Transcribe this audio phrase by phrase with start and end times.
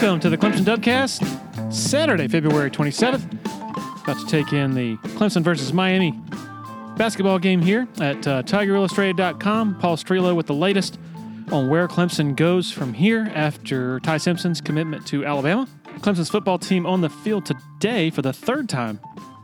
[0.00, 4.02] Welcome to the Clemson Dubcast, Saturday, February 27th.
[4.02, 6.18] About to take in the Clemson versus Miami
[6.96, 9.78] basketball game here at uh, TigerIllustrated.com.
[9.78, 10.98] Paul Strelow with the latest
[11.52, 15.68] on where Clemson goes from here after Ty Simpson's commitment to Alabama.
[15.98, 19.00] Clemson's football team on the field today for the third time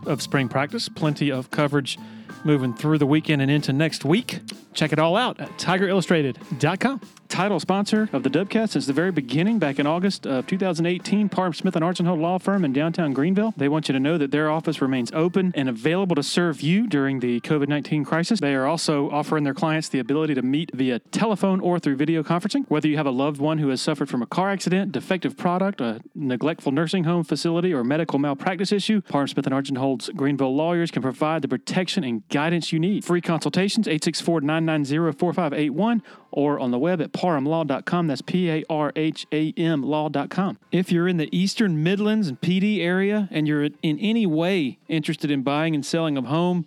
[0.06, 0.88] of spring practice.
[0.88, 1.98] Plenty of coverage
[2.44, 4.40] moving through the weekend and into next week.
[4.72, 7.00] Check it all out at TigerIllustrated.com
[7.36, 11.28] title sponsor of the Dubcast since the very beginning, back in August of 2018.
[11.28, 13.52] Parham Smith and Archenhold Law Firm in downtown Greenville.
[13.58, 16.86] They want you to know that their office remains open and available to serve you
[16.86, 18.40] during the COVID 19 crisis.
[18.40, 22.22] They are also offering their clients the ability to meet via telephone or through video
[22.22, 22.64] conferencing.
[22.68, 25.82] Whether you have a loved one who has suffered from a car accident, defective product,
[25.82, 30.90] a neglectful nursing home facility, or medical malpractice issue, Parham Smith and Archenhold's Greenville lawyers
[30.90, 33.04] can provide the protection and guidance you need.
[33.04, 38.06] Free consultations 864 990 4581 or on the web at parhamlaw.com.
[38.06, 40.58] That's P A R H A M law.com.
[40.70, 44.78] If you're in the Eastern Midlands and Pee Dee area and you're in any way
[44.88, 46.66] interested in buying and selling a home,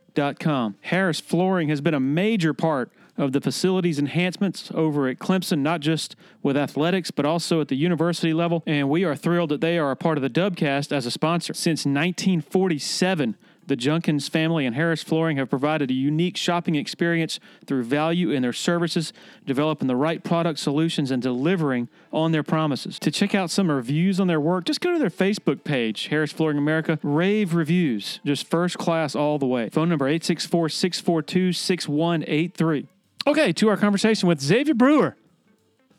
[0.15, 0.75] Com.
[0.81, 5.79] Harris Flooring has been a major part of the facilities enhancements over at Clemson, not
[5.79, 8.63] just with athletics, but also at the university level.
[8.65, 11.53] And we are thrilled that they are a part of the Dubcast as a sponsor.
[11.53, 13.37] Since 1947,
[13.71, 18.41] the Junkins family and Harris Flooring have provided a unique shopping experience through value in
[18.41, 19.13] their services,
[19.45, 22.99] developing the right product solutions, and delivering on their promises.
[22.99, 26.33] To check out some reviews on their work, just go to their Facebook page, Harris
[26.33, 26.99] Flooring America.
[27.01, 29.69] Rave reviews, just first class all the way.
[29.69, 32.87] Phone number 864 642 6183.
[33.25, 35.15] Okay, to our conversation with Xavier Brewer,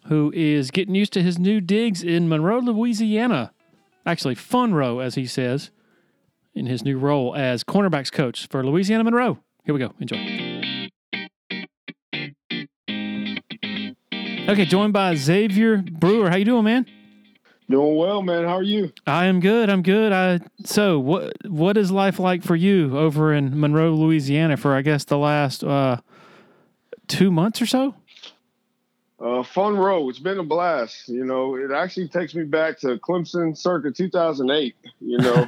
[0.09, 3.51] who is getting used to his new digs in Monroe, Louisiana.
[4.05, 5.71] Actually, Funroe, as he says
[6.55, 9.39] in his new role as cornerbacks coach for Louisiana Monroe.
[9.65, 9.95] Here we go.
[10.01, 10.17] Enjoy.
[14.49, 16.29] Okay, joined by Xavier Brewer.
[16.29, 16.87] How you doing, man?
[17.71, 18.45] Doing well, man.
[18.45, 18.93] How are you?
[19.07, 19.71] I am good.
[19.71, 20.13] I'm good.
[20.13, 24.83] I so what what is life like for you over in Monroe, Louisiana for I
[24.83, 25.99] guess the last uh,
[27.07, 27.95] two months or so?
[29.23, 30.09] Uh, fun road.
[30.09, 31.09] It's been a blast.
[31.09, 34.75] You know, it actually takes me back to Clemson circa 2008.
[35.01, 35.47] You know,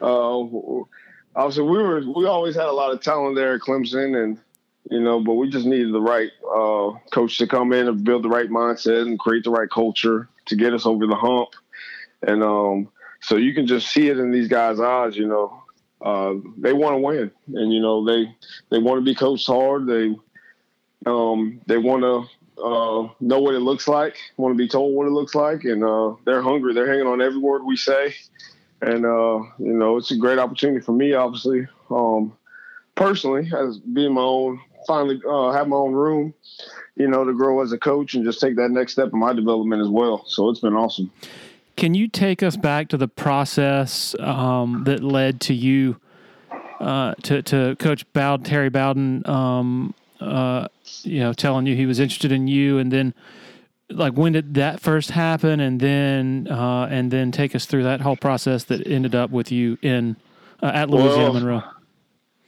[0.00, 4.38] uh, obviously we were we always had a lot of talent there at Clemson, and
[4.90, 8.22] you know, but we just needed the right uh, coach to come in and build
[8.22, 11.50] the right mindset and create the right culture to get us over the hump.
[12.22, 12.88] And um,
[13.20, 15.14] so you can just see it in these guys' eyes.
[15.14, 15.62] You know,
[16.00, 18.34] uh, they want to win, and you know they
[18.70, 19.86] they want to be coached hard.
[19.86, 20.16] They
[21.04, 22.24] um, they want to
[22.62, 25.82] uh, know what it looks like, want to be told what it looks like, and
[25.84, 26.74] uh, they're hungry.
[26.74, 28.14] They're hanging on every word we say,
[28.80, 32.36] and uh, you know it's a great opportunity for me, obviously, um,
[32.94, 36.34] personally, as being my own, finally uh, have my own room,
[36.96, 39.32] you know, to grow as a coach and just take that next step in my
[39.32, 40.24] development as well.
[40.26, 41.10] So it's been awesome.
[41.76, 46.00] Can you take us back to the process um, that led to you?
[46.80, 50.68] Uh, to to Coach Bowden, Terry Bowden, um, uh,
[51.02, 53.14] you know, telling you he was interested in you, and then
[53.90, 58.00] like when did that first happen, and then uh, and then take us through that
[58.00, 60.16] whole process that ended up with you in
[60.62, 61.62] uh, at Louisiana well, Monroe.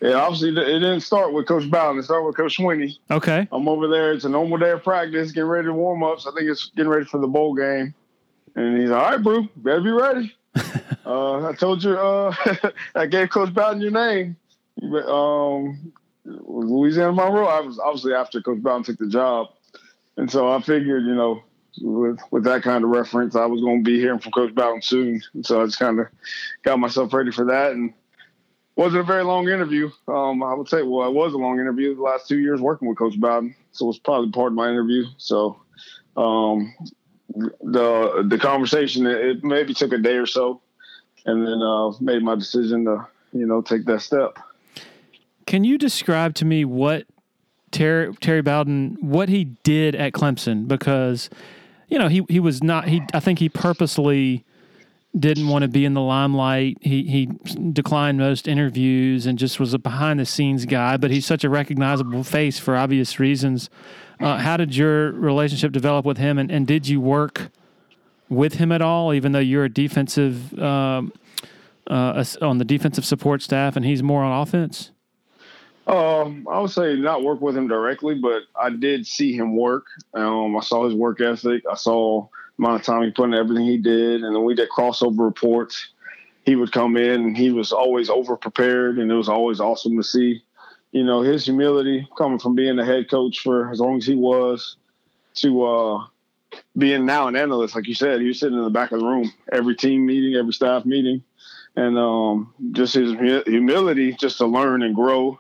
[0.01, 2.01] Yeah, obviously it didn't start with Coach Bowden.
[2.01, 2.99] It started with Coach Swinney.
[3.09, 3.47] Okay.
[3.53, 4.13] I'm over there.
[4.13, 6.27] It's a normal day of practice, getting ready to warm ups.
[6.27, 7.95] I think it's getting ready for the bowl game.
[8.57, 10.35] And he's all right, bro, better be ready.
[11.07, 12.35] uh, I told you, uh,
[12.97, 14.37] I gave Coach Bowden your name.
[15.07, 15.93] Um,
[16.25, 17.47] Louisiana Monroe.
[17.47, 19.49] I was obviously after Coach Bowden took the job,
[20.17, 21.43] and so I figured, you know,
[21.81, 24.83] with with that kind of reference, I was going to be hearing from Coach Bowden
[24.83, 25.23] soon.
[25.35, 26.07] And so I just kind of
[26.63, 27.93] got myself ready for that, and
[28.77, 29.91] wasn't a very long interview.
[30.09, 31.95] Um, I would say, well, it was a long interview.
[31.95, 34.69] The last two years working with Coach Bowden, so it was probably part of my
[34.69, 35.05] interview.
[35.17, 35.59] So.
[36.15, 36.75] Um,
[37.35, 40.61] the the conversation it maybe took a day or so,
[41.25, 44.39] and then uh, made my decision to you know take that step.
[45.47, 47.07] Can you describe to me what
[47.71, 50.69] Terry, Terry Bowden, what he did at Clemson?
[50.69, 51.31] Because,
[51.89, 54.45] you know, he, he was not, he, I think he purposely
[55.19, 56.79] didn't want to be in the limelight.
[56.81, 57.27] He, he
[57.73, 61.51] declined most interviews and just was a behind the scenes guy, but he's such a
[61.51, 63.69] recognizable face for obvious reasons.
[64.21, 67.51] Uh, how did your relationship develop with him and, and did you work
[68.29, 71.13] with him at all, even though you're a defensive um,
[71.89, 74.92] uh, on the defensive support staff and he's more on offense?
[75.87, 79.87] Um, I would say not work with him directly, but I did see him work.
[80.15, 81.65] Um, I saw his work ethic.
[81.71, 84.55] I saw the amount of time he put in everything he did, and then we
[84.55, 85.89] did crossover reports.
[86.45, 89.97] He would come in, and he was always over prepared, and it was always awesome
[89.97, 90.43] to see.
[90.93, 94.15] You know his humility coming from being a head coach for as long as he
[94.15, 94.77] was
[95.37, 96.07] to uh,
[96.77, 99.07] being now an analyst, like you said, he was sitting in the back of the
[99.07, 101.23] room every team meeting, every staff meeting,
[101.77, 103.13] and um, just his
[103.47, 105.39] humility just to learn and grow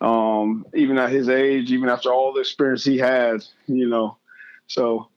[0.00, 4.16] um, even at his age, even after all the experience he had, you know.
[4.66, 5.08] So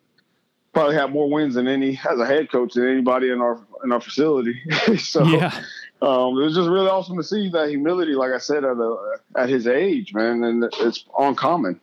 [0.73, 3.91] probably had more wins than any as a head coach than anybody in our in
[3.91, 4.55] our facility.
[4.97, 5.53] so yeah.
[6.01, 9.17] um, it was just really awesome to see that humility, like I said, at a,
[9.35, 11.79] at his age, man, and it's uncommon.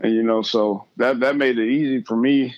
[0.00, 2.54] And you know, so that that made it easy for me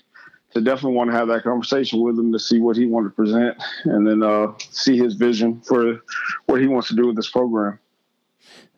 [0.54, 3.14] to definitely want to have that conversation with him to see what he wanted to
[3.14, 6.00] present, and then uh, see his vision for
[6.46, 7.78] what he wants to do with this program.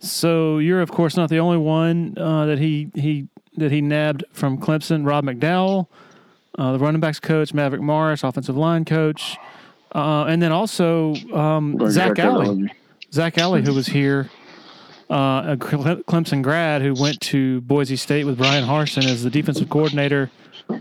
[0.01, 4.25] So you're of course not the only one uh, that he he that he nabbed
[4.33, 5.07] from Clemson.
[5.07, 5.89] Rod McDowell,
[6.59, 9.37] uh, the running backs coach, Maverick Morris, offensive line coach,
[9.95, 12.73] uh, and then also um, Zac Alley.
[13.13, 14.31] Zac Alley, who was here,
[15.11, 19.69] uh, a Clemson grad who went to Boise State with Bryan Harsin as the defensive
[19.69, 20.31] coordinator.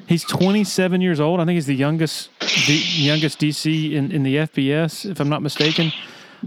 [0.08, 1.40] He's 27 years old.
[1.40, 5.42] I think he's the youngest the youngest DC in, in the FBS, if I'm not
[5.42, 5.94] mistaken.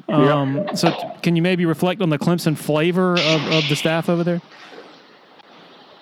[0.09, 0.77] Um, yep.
[0.77, 0.91] So,
[1.23, 4.41] can you maybe reflect on the Clemson flavor of, of the staff over there?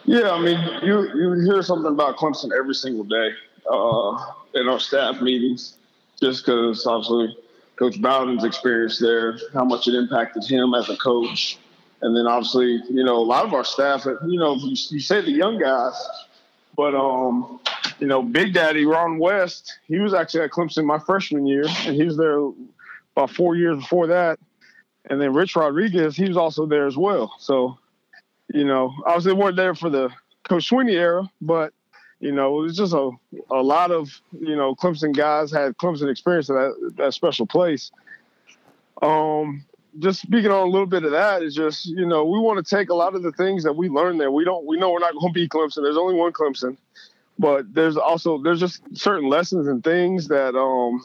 [0.05, 3.31] Yeah, I mean, you you hear something about Clemson every single day
[3.71, 5.77] uh, in our staff meetings,
[6.21, 7.37] just because obviously
[7.77, 11.59] Coach Bowden's experience there, how much it impacted him as a coach,
[12.01, 14.07] and then obviously you know a lot of our staff.
[14.07, 15.95] You know, you, you say the young guys,
[16.75, 17.61] but um,
[17.99, 21.95] you know, Big Daddy Ron West, he was actually at Clemson my freshman year, and
[21.95, 22.51] he was there
[23.19, 24.39] about four years before that.
[25.11, 27.35] And then Rich Rodriguez, he was also there as well.
[27.39, 27.79] So,
[28.55, 30.11] you know, obviously weren't there for the
[30.45, 31.73] Coach Swinney era, but
[32.21, 33.11] you know, it was just a,
[33.51, 34.11] a lot of,
[34.41, 37.93] you know, Clemson guys had Clemson experience at that, that special place.
[39.03, 39.65] Um,
[40.01, 42.77] just speaking on a little bit of that is just, you know, we want to
[42.77, 44.33] take a lot of the things that we learned there.
[44.33, 45.83] We don't, we know we're not going to be Clemson.
[45.83, 46.77] There's only one Clemson,
[47.39, 51.01] but there's also, there's just certain lessons and things that, um,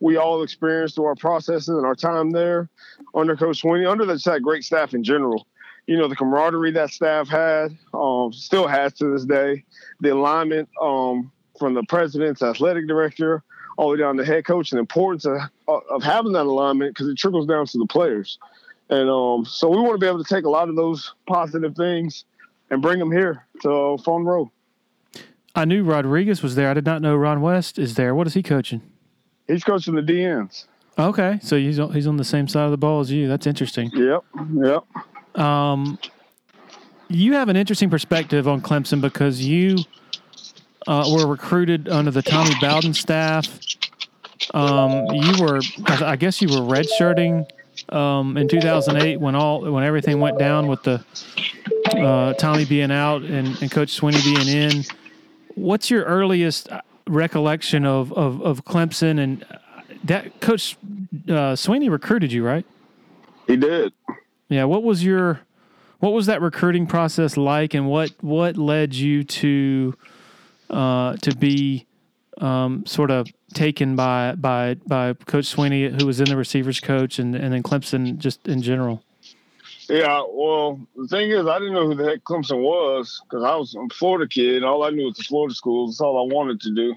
[0.00, 2.68] we all experienced through our processes and our time there
[3.14, 5.46] under Coach Swinney, under the that great staff in general.
[5.86, 9.64] You know, the camaraderie that staff had, um, still has to this day,
[10.00, 13.42] the alignment um, from the president's athletic director
[13.78, 16.94] all the way down to head coach, and the importance of, of having that alignment
[16.94, 18.38] because it trickles down to the players.
[18.90, 21.74] And um, so we want to be able to take a lot of those positive
[21.76, 22.24] things
[22.70, 24.50] and bring them here to Funroe.
[25.54, 26.70] I knew Rodriguez was there.
[26.70, 28.14] I did not know Ron West is there.
[28.14, 28.82] What is he coaching?
[29.48, 30.66] He's coaching the DNs.
[30.98, 33.28] Okay, so he's on, he's on the same side of the ball as you.
[33.28, 33.90] That's interesting.
[33.94, 34.24] Yep,
[34.54, 35.40] yep.
[35.40, 35.98] Um,
[37.08, 39.78] you have an interesting perspective on Clemson because you
[40.86, 43.60] uh, were recruited under the Tommy Bowden staff.
[44.54, 47.46] Um, you were, I guess, you were redshirting
[47.90, 51.04] um, in 2008 when all when everything went down with the
[51.92, 54.84] uh, Tommy being out and, and Coach Swinney being in.
[55.54, 56.68] What's your earliest
[57.08, 59.44] recollection of, of, of Clemson and
[60.04, 60.76] that coach
[61.28, 62.64] uh, Swinney recruited you, right?
[63.46, 63.92] He did.
[64.48, 64.64] Yeah.
[64.64, 65.40] What was your
[66.00, 69.94] what was that recruiting process like, and what what led you to
[70.70, 71.86] uh, to be
[72.38, 77.18] um, sort of taken by by by Coach Swinney, who was in the receivers coach,
[77.18, 79.02] and and then Clemson just in general?
[79.88, 83.56] Yeah, well, the thing is, I didn't know who the heck Clemson was because I
[83.56, 84.62] was a Florida kid.
[84.62, 85.92] All I knew was the Florida schools.
[85.92, 86.94] That's all I wanted to do.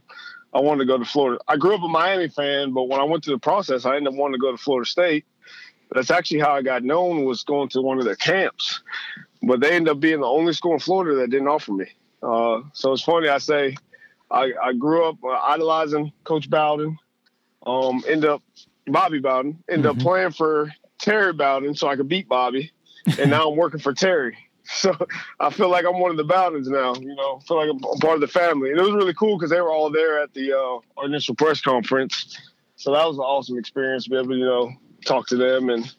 [0.53, 1.41] I wanted to go to Florida.
[1.48, 4.13] I grew up a Miami fan, but when I went through the process, I ended
[4.13, 5.25] up wanting to go to Florida State.
[5.93, 8.81] That's actually how I got known was going to one of their camps.
[9.41, 11.86] But they ended up being the only school in Florida that didn't offer me.
[12.21, 13.29] Uh, so it's funny.
[13.29, 13.77] I say
[14.29, 16.98] I, I grew up uh, idolizing Coach Bowden.
[17.65, 18.43] Um, end up
[18.86, 19.63] Bobby Bowden.
[19.69, 19.98] End mm-hmm.
[19.98, 22.71] up playing for Terry Bowden so I could beat Bobby
[23.20, 24.38] and now I'm working for Terry.
[24.63, 24.96] So
[25.39, 26.93] I feel like I'm one of the Bowdens now.
[26.93, 29.38] You know, I feel like I'm part of the family, and it was really cool
[29.38, 32.38] because they were all there at the uh, initial press conference.
[32.75, 34.72] So that was an awesome experience to be able to you know
[35.03, 35.93] talk to them and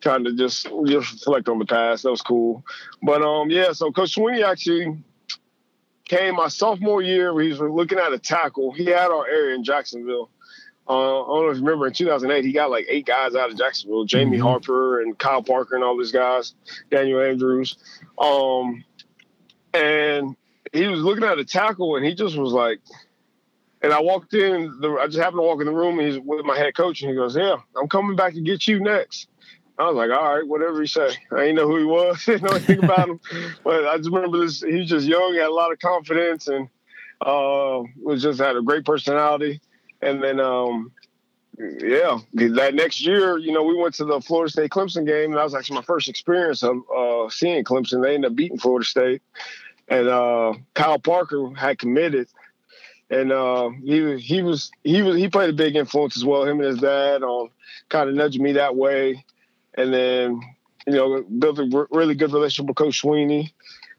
[0.00, 2.02] kind of just just reflect on the past.
[2.02, 2.64] That was cool.
[3.02, 3.72] But um, yeah.
[3.72, 5.04] So Coach Swinney actually
[6.04, 7.38] came my sophomore year.
[7.40, 8.72] He was looking at a tackle.
[8.72, 10.30] He had our area in Jacksonville
[10.90, 13.52] uh, I don't know if you remember in 2008, he got like eight guys out
[13.52, 14.46] of Jacksonville: Jamie mm-hmm.
[14.46, 16.54] Harper and Kyle Parker and all these guys,
[16.90, 17.76] Daniel Andrews.
[18.18, 18.82] Um,
[19.72, 20.34] and
[20.72, 22.80] he was looking at a tackle, and he just was like,
[23.82, 24.80] And I walked in.
[24.80, 27.02] The, I just happened to walk in the room, and he's with my head coach,
[27.02, 29.28] and he goes, "Yeah, I'm coming back to get you next."
[29.78, 32.42] I was like, "All right, whatever he say." I didn't know who he was, didn't
[32.42, 33.20] know anything about him,
[33.62, 34.60] but I just remember this.
[34.60, 36.68] He was just young, had a lot of confidence, and
[37.24, 39.60] uh, was just had a great personality.
[40.02, 40.92] And then, um,
[41.58, 45.36] yeah, that next year, you know, we went to the Florida State Clemson game, and
[45.36, 48.02] that was actually my first experience of uh, seeing Clemson.
[48.02, 49.22] They ended up beating Florida State,
[49.88, 52.28] and uh, Kyle Parker had committed,
[53.10, 56.44] and uh, he he was he was he played a big influence as well.
[56.44, 57.50] Him and his dad on
[57.90, 59.24] kind of nudging me that way,
[59.74, 60.40] and then
[60.86, 63.52] you know built a really good relationship with Coach Swinney.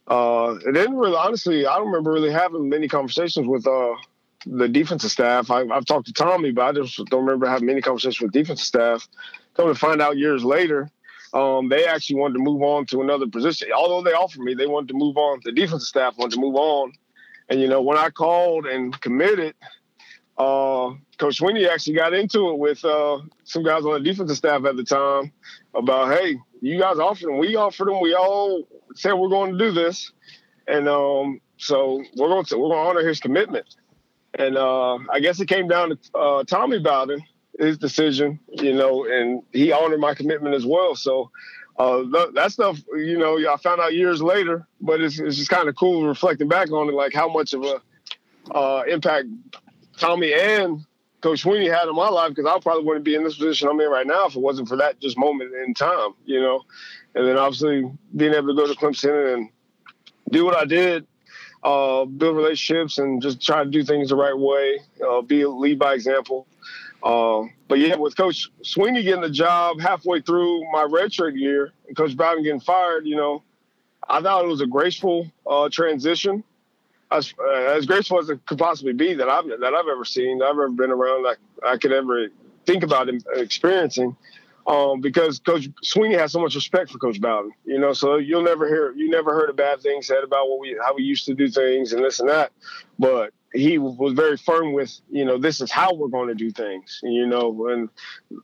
[0.07, 3.93] Uh, and then really, honestly, I don't remember really having many conversations with uh,
[4.45, 5.51] the defensive staff.
[5.51, 8.65] I, have talked to Tommy, but I just don't remember having many conversations with defensive
[8.65, 9.07] staff.
[9.55, 10.89] Come to find out years later,
[11.33, 13.69] um, they actually wanted to move on to another position.
[13.75, 15.39] Although they offered me, they wanted to move on.
[15.43, 16.93] The defensive staff wanted to move on.
[17.49, 19.55] And, you know, when I called and committed,
[20.37, 24.65] uh, Coach Swinney actually got into it with uh, some guys on the defensive staff
[24.65, 25.31] at the time
[25.73, 27.37] about, hey, you guys offered them.
[27.37, 28.01] We offered them.
[28.01, 30.11] We all said we're going to do this.
[30.67, 33.75] And um, so we're going to we're going to honor his commitment.
[34.35, 37.21] And uh, I guess it came down to uh, Tommy Bowden,
[37.59, 40.95] his decision, you know, and he honored my commitment as well.
[40.95, 41.31] So
[41.77, 45.67] uh, that stuff, you know, I found out years later, but it's, it's just kind
[45.67, 47.81] of cool reflecting back on it, like how much of a
[48.53, 49.27] uh, impact
[49.97, 50.85] Tommy and
[51.21, 53.79] Coach Swinney had in my life because I probably wouldn't be in this position I'm
[53.79, 56.63] in right now if it wasn't for that just moment in time, you know.
[57.13, 59.49] And then obviously being able to go to Clemson and
[60.31, 61.05] do what I did
[61.63, 65.77] uh, build relationships and just try to do things the right way, uh, be lead
[65.79, 66.47] by example.
[67.03, 71.97] Uh, but yeah, with Coach Swinney getting the job halfway through my redshirt year and
[71.97, 73.43] Coach Bowden getting fired, you know,
[74.07, 76.43] I thought it was a graceful uh, transition,
[77.11, 80.39] as, uh, as graceful as it could possibly be that I've that I've ever seen,
[80.39, 82.27] that I've ever been around, that I could ever
[82.65, 84.15] think about experiencing
[84.67, 87.51] um, because Coach Swinney has so much respect for Coach Bowden.
[87.65, 90.59] You know, so you'll never hear you never heard a bad thing said about what
[90.59, 92.51] we how we used to do things and this and that.
[92.99, 96.51] But he was very firm with you know this is how we're going to do
[96.51, 96.99] things.
[97.03, 97.89] You know, and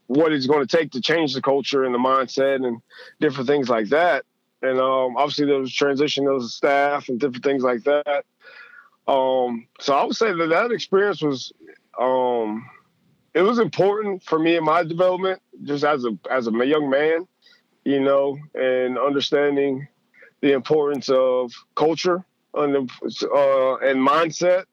[0.08, 2.82] what it's going to take to change the culture and the mindset and
[3.20, 4.26] different things like that.
[4.62, 8.26] And um, obviously there was transition of staff and different things like that.
[9.08, 11.54] Um, so I would say that that experience was
[12.00, 12.68] um,
[13.38, 17.28] it was important for me in my development, just as a as a young man,
[17.86, 19.88] you know, and understanding
[20.42, 22.26] the importance of culture
[22.56, 24.66] and, uh, and mindset.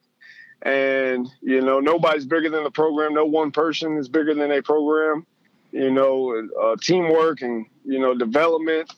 [0.63, 3.13] And you know, nobody's bigger than the program.
[3.13, 5.27] No one person is bigger than a program.
[5.73, 8.91] You know, uh, teamwork and you know development,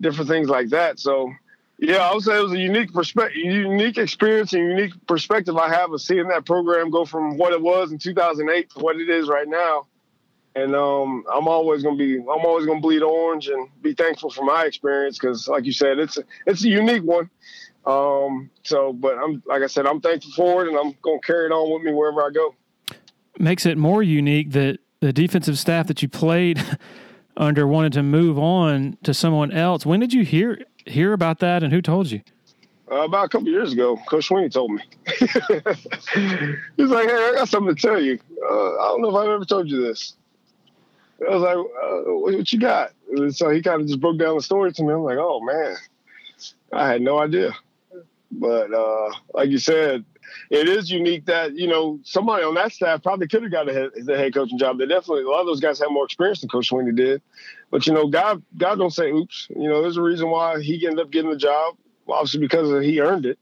[0.00, 0.98] different things like that.
[0.98, 1.30] So
[1.78, 5.68] yeah, I would say it was a unique perspective, unique experience, and unique perspective I
[5.68, 9.10] have of seeing that program go from what it was in 2008 to what it
[9.10, 9.86] is right now.
[10.54, 14.42] And um, I'm always gonna be, I'm always gonna bleed orange and be thankful for
[14.42, 17.28] my experience because, like you said, it's a, it's a unique one.
[17.84, 21.44] Um, so, but I'm like I said, I'm thankful for it, and I'm gonna carry
[21.44, 22.54] it on with me wherever I go.
[23.38, 26.64] Makes it more unique that the defensive staff that you played
[27.36, 29.84] under wanted to move on to someone else.
[29.84, 32.20] When did you hear hear about that, and who told you?
[32.90, 34.82] Uh, about a couple years ago, Coach Swinney told me.
[36.76, 38.18] He's like, "Hey, I got something to tell you.
[38.42, 40.14] Uh, I don't know if I've ever told you this."
[41.28, 44.36] I was like, uh, "What you got?" And so he kind of just broke down
[44.36, 44.92] the story to me.
[44.92, 45.76] I'm like, "Oh man,
[46.72, 47.52] I had no idea."
[48.30, 50.04] But uh, like you said,
[50.50, 53.90] it is unique that you know somebody on that staff probably could have got head,
[53.96, 54.78] the head coaching job.
[54.78, 57.22] They definitely a lot of those guys have more experience than Coach Swinney did.
[57.70, 59.48] But you know, God, God don't say oops.
[59.50, 61.76] You know, there's a reason why he ended up getting the job.
[62.08, 63.38] Obviously, because he earned it.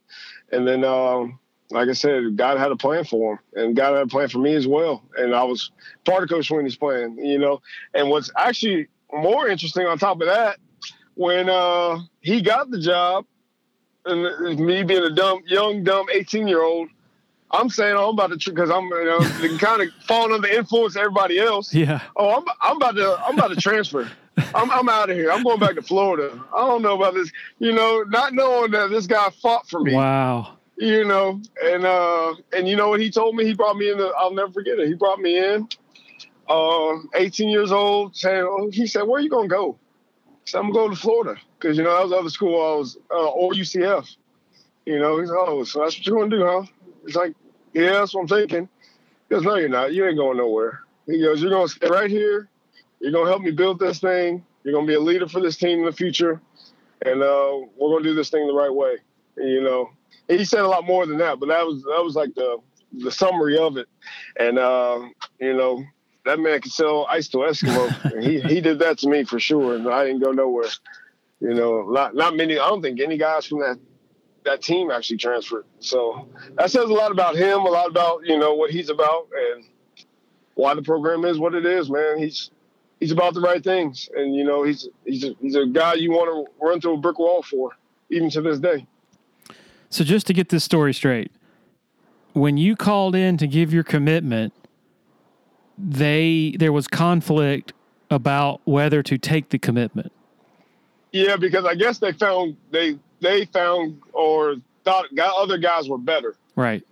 [0.50, 1.38] And then, um,
[1.70, 4.38] like I said, God had a plan for him, and God had a plan for
[4.38, 5.02] me as well.
[5.16, 5.70] And I was
[6.04, 7.18] part of Coach Swinney's plan.
[7.18, 7.60] You know,
[7.92, 10.58] and what's actually more interesting on top of that,
[11.14, 13.26] when uh, he got the job,
[14.06, 16.88] and me being a dumb, young, dumb 18 year old,
[17.50, 20.56] I'm saying, oh, I'm about to, because I'm, you know, kind of falling under the
[20.56, 21.72] influence of everybody else.
[21.72, 22.00] Yeah.
[22.16, 24.10] Oh, I'm, I'm about to, I'm about to transfer.
[24.36, 25.30] I'm, I'm out of here.
[25.30, 26.42] I'm going back to Florida.
[26.52, 29.94] I don't know about this, you know, not knowing that this guy fought for me.
[29.94, 30.56] Wow.
[30.76, 33.44] You know, and uh, and you know what he told me?
[33.44, 33.98] He brought me in.
[33.98, 34.88] The, I'll never forget it.
[34.88, 35.68] He brought me in,
[36.48, 39.78] uh, 18 years old, saying, oh, he said, "Where are you gonna go?"
[40.44, 42.76] I said, "I'm going to Florida." because you know that was the other school I
[42.76, 44.16] was uh, or UCF.
[44.84, 46.64] You know, he's oh, so that's what you're gonna do, huh?
[47.06, 47.34] It's like,
[47.72, 48.68] yeah, that's what I'm thinking.
[49.28, 49.94] He goes, no, you're not.
[49.94, 50.80] You ain't going nowhere.
[51.06, 52.50] He goes, you're gonna stay right here.
[53.00, 54.44] You're gonna help me build this thing.
[54.62, 56.40] You're gonna be a leader for this team in the future,
[57.04, 58.96] and uh, we're gonna do this thing the right way.
[59.38, 59.90] You know,
[60.28, 62.58] and he said a lot more than that, but that was that was like the
[62.92, 63.88] the summary of it,
[64.38, 65.00] and uh,
[65.40, 65.82] you know
[66.24, 68.22] that man can sell ice to Eskimo.
[68.22, 70.68] he he did that to me for sure, and I didn't go nowhere.
[71.40, 72.58] You know, not not many.
[72.58, 73.78] I don't think any guys from that
[74.44, 75.64] that team actually transferred.
[75.80, 79.28] So that says a lot about him, a lot about you know what he's about,
[79.54, 79.64] and
[80.54, 81.90] why the program is what it is.
[81.90, 82.50] Man, he's
[83.00, 86.10] he's about the right things, and you know he's he's a, he's a guy you
[86.10, 87.70] want to run through a brick wall for,
[88.10, 88.86] even to this day.
[89.90, 91.30] So just to get this story straight,
[92.32, 94.52] when you called in to give your commitment,
[95.78, 97.72] they there was conflict
[98.10, 100.12] about whether to take the commitment.
[101.12, 106.36] Yeah, because I guess they found they they found or thought other guys were better.
[106.56, 106.84] Right.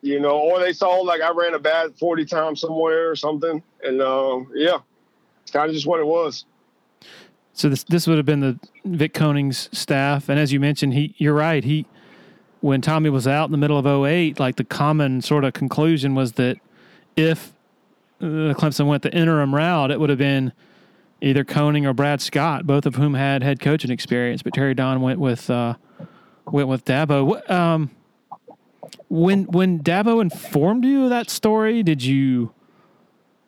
[0.00, 3.62] You know, or they saw like I ran a bad forty times somewhere or something,
[3.82, 4.78] and uh, yeah,
[5.42, 6.44] it's kind of just what it was.
[7.52, 11.14] So this this would have been the Vic Koenning's staff, and as you mentioned, he
[11.18, 11.64] you're right.
[11.64, 11.86] He
[12.60, 16.14] when Tommy was out in the middle of 08, like the common sort of conclusion
[16.14, 16.58] was that
[17.16, 17.52] if
[18.20, 20.52] Clemson went the interim route, it would have been
[21.20, 24.42] either Koenning or Brad Scott, both of whom had head coaching experience.
[24.42, 25.74] But Terry Don went with uh,
[26.46, 27.48] went with Dabo.
[27.50, 27.90] Um,
[29.08, 32.52] when when Dabo informed you of that story, did you?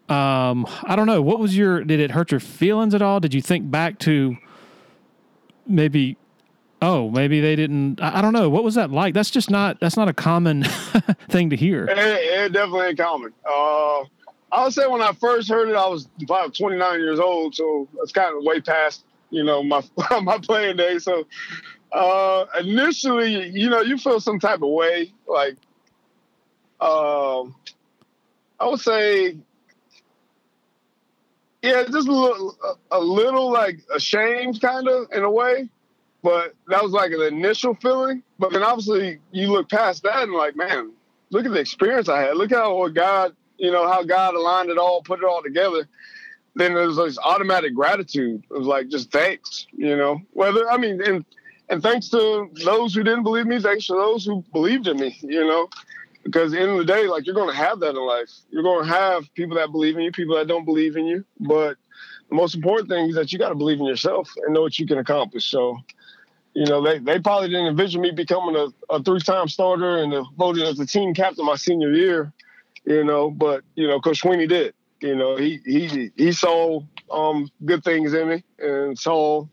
[0.09, 1.23] Um, I don't know.
[1.23, 1.85] What was your?
[1.85, 3.21] Did it hurt your feelings at all?
[3.21, 4.37] Did you think back to
[5.67, 6.17] maybe?
[6.83, 8.01] Oh, maybe they didn't.
[8.01, 8.49] I, I don't know.
[8.49, 9.15] What was that like?
[9.15, 9.79] That's just not.
[9.81, 10.65] That's not a common
[11.29, 11.85] thing to hear.
[11.85, 13.33] It, it definitely ain't common.
[13.45, 14.05] Uh,
[14.53, 17.89] I would say when I first heard it, I was about 29 years old, so
[18.03, 19.83] it's kind of way past you know my
[20.23, 21.05] my playing days.
[21.05, 21.27] So
[21.93, 25.57] uh, initially, you know, you feel some type of way, like
[26.81, 27.55] um,
[28.59, 29.37] I would say,
[31.63, 32.57] yeah, just a little,
[32.91, 35.69] a little like ashamed, kind of in a way.
[36.23, 38.23] But that was like an initial feeling.
[38.39, 40.93] But then obviously you look past that and like, man,
[41.31, 42.37] look at the experience I had.
[42.37, 45.87] Look at what God you know, how God aligned it all, put it all together,
[46.55, 48.43] then there's this automatic gratitude.
[48.51, 50.19] It was like just thanks, you know.
[50.33, 51.25] Whether I mean, and
[51.69, 55.17] and thanks to those who didn't believe me, thanks to those who believed in me,
[55.21, 55.69] you know.
[56.25, 58.31] Because end of the day, like you're gonna have that in life.
[58.51, 61.25] You're gonna have people that believe in you, people that don't believe in you.
[61.39, 61.77] But
[62.31, 64.87] the most important thing is that you gotta believe in yourself and know what you
[64.87, 65.45] can accomplish.
[65.45, 65.77] So
[66.55, 70.13] you know, they, they probably didn't envision me becoming a, a three time starter and
[70.37, 72.33] voted as the team captain my senior year
[72.85, 73.31] you know.
[73.31, 74.75] But you know, Coach Swinney did.
[75.01, 79.47] You know, he he he saw um, good things in me and saw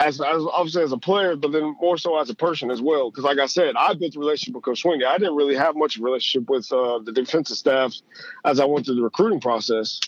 [0.00, 3.10] as, as obviously as a player, but then more so as a person as well.
[3.10, 5.06] Because like I said, I built a relationship with Coach Swinney.
[5.06, 8.02] I didn't really have much relationship with uh, the defensive staffs
[8.44, 10.00] as I went through the recruiting process.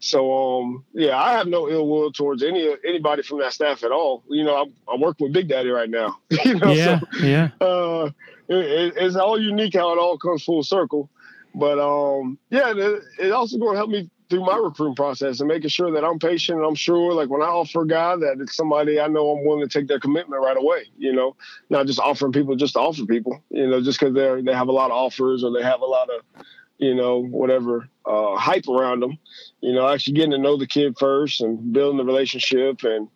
[0.00, 3.90] So um, yeah, I have no ill will towards any anybody from that staff at
[3.90, 4.22] all.
[4.28, 6.18] You know, I'm, I'm working with Big Daddy right now.
[6.44, 7.48] you know, yeah, so, yeah.
[7.60, 8.10] Uh,
[8.48, 11.08] it, it's all unique how it all comes full circle.
[11.54, 15.48] But um, yeah, it, it also going to help me through my recruiting process and
[15.48, 18.56] making sure that I'm patient I'm sure, like when I offer a guy, that it's
[18.56, 20.84] somebody I know I'm willing to take their commitment right away.
[20.98, 21.36] You know,
[21.70, 23.42] not just offering people just to offer people.
[23.50, 25.86] You know, just because they they have a lot of offers or they have a
[25.86, 26.44] lot of
[26.78, 29.18] you know whatever uh, hype around them.
[29.60, 33.08] You know, actually getting to know the kid first and building the relationship and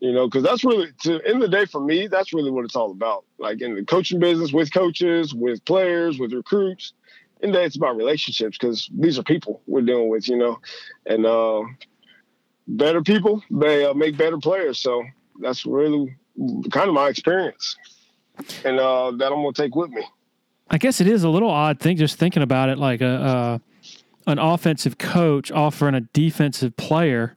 [0.00, 2.76] you know, because that's really, to end the day for me, that's really what it's
[2.76, 3.24] all about.
[3.38, 6.92] Like in the coaching business, with coaches, with players, with recruits,
[7.42, 10.58] and then it's about relationships because these are people we're dealing with, you know,
[11.06, 11.62] and uh,
[12.66, 14.78] better people they uh, make better players.
[14.78, 15.02] So
[15.40, 16.16] that's really
[16.70, 17.76] kind of my experience,
[18.64, 20.04] and uh, that I'm gonna take with me.
[20.68, 23.58] I guess it is a little odd thing just thinking about it, like a uh,
[24.26, 27.36] an offensive coach offering a defensive player.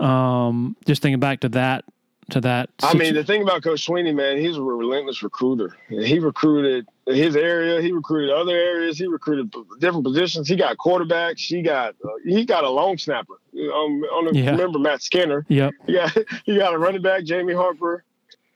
[0.00, 1.84] Um, just thinking back to that
[2.30, 2.70] to that.
[2.80, 5.76] Situ- I mean, the thing about Coach Swinney, man, he's a relentless recruiter.
[5.88, 7.80] He recruited his area.
[7.80, 8.98] He recruited other areas.
[8.98, 10.48] He recruited different positions.
[10.48, 11.40] He got quarterbacks.
[11.40, 13.34] He got uh, he got a long snapper.
[13.54, 14.50] Um, the, yeah.
[14.50, 15.44] remember Matt Skinner?
[15.48, 15.72] Yep.
[15.92, 18.04] Got he got a running back, Jamie Harper.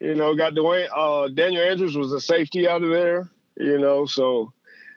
[0.00, 0.88] You know, got Dwayne.
[0.94, 3.30] Uh, Daniel Andrews was a safety out of there.
[3.56, 4.52] You know, so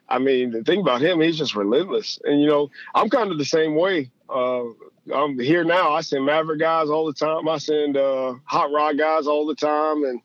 [0.07, 2.19] I mean, the thing about him, he's just relentless.
[2.23, 4.09] And you know, I'm kind of the same way.
[4.29, 4.63] Uh,
[5.13, 5.93] I'm here now.
[5.93, 7.47] I send Maverick guys all the time.
[7.47, 10.21] I send uh, hot rod guys all the time, and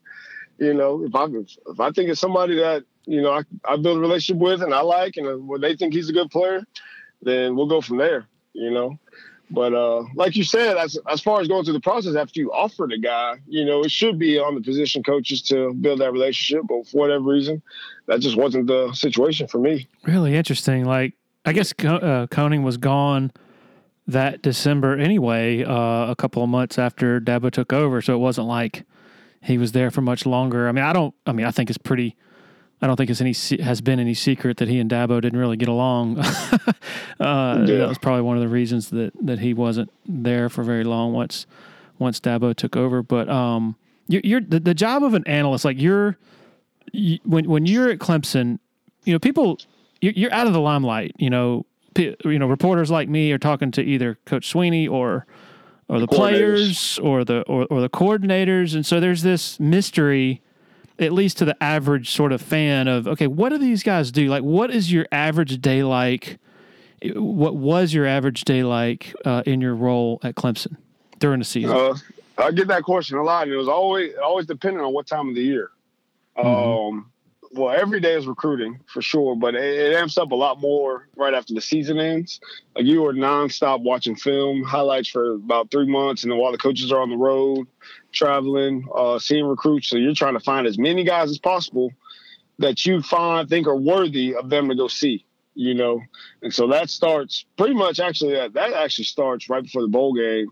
[0.58, 3.98] you know, if I if I think it's somebody that you know I, I build
[3.98, 6.62] a relationship with and I like, and when they think he's a good player,
[7.22, 8.26] then we'll go from there.
[8.52, 8.98] You know,
[9.50, 12.52] but uh, like you said, as as far as going through the process after you
[12.52, 16.12] offer the guy, you know, it should be on the position coaches to build that
[16.12, 16.66] relationship.
[16.68, 17.62] But for whatever reason,
[18.06, 19.88] that just wasn't the situation for me.
[20.04, 20.84] Really interesting.
[20.84, 21.14] Like
[21.44, 23.32] I guess uh, Koenning was gone
[24.06, 28.00] that December anyway, uh, a couple of months after Dabo took over.
[28.02, 28.84] So it wasn't like
[29.42, 30.68] he was there for much longer.
[30.68, 32.16] I mean, I don't, I mean, I think it's pretty
[32.82, 35.56] I don't think it's any has been any secret that he and Dabo didn't really
[35.56, 36.18] get along.
[36.18, 36.24] uh,
[37.18, 37.64] yeah.
[37.78, 41.12] That was probably one of the reasons that that he wasn't there for very long
[41.12, 41.46] once
[41.98, 43.02] once Dabo took over.
[43.02, 43.76] But um,
[44.08, 46.18] you, you're the, the job of an analyst, like you're
[46.92, 48.58] you, when when you're at Clemson,
[49.04, 49.58] you know people
[50.00, 51.12] you're out of the limelight.
[51.18, 55.26] You know, you know reporters like me are talking to either Coach Swinney or
[55.88, 60.42] or the, the players or the or, or the coordinators, and so there's this mystery
[60.98, 64.28] at least to the average sort of fan of okay what do these guys do
[64.28, 66.38] like what is your average day like
[67.14, 70.76] what was your average day like uh, in your role at clemson
[71.18, 71.96] during the season uh,
[72.38, 75.28] i get that question a lot and it was always always depending on what time
[75.28, 75.70] of the year
[76.38, 76.48] mm-hmm.
[76.48, 77.10] um,
[77.54, 81.08] well, every day is recruiting for sure, but it, it, amps up a lot more
[81.16, 82.40] right after the season ends.
[82.74, 86.58] Like you are nonstop watching film highlights for about three months, and then while the
[86.58, 87.66] coaches are on the road,
[88.14, 91.90] traveling, uh, seeing recruits, so you're trying to find as many guys as possible
[92.58, 95.26] that you find think are worthy of them to go see.
[95.56, 96.00] You know,
[96.42, 100.12] and so that starts pretty much actually that, that actually starts right before the bowl
[100.12, 100.48] game,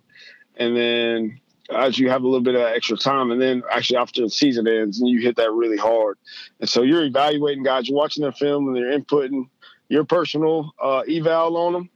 [0.57, 3.31] and then as you have a little bit of extra time.
[3.31, 6.18] And then actually after the season ends, and you hit that really hard.
[6.61, 9.48] And so you're evaluating guys, you're watching their film and they're inputting
[9.88, 11.90] your personal uh, eval on them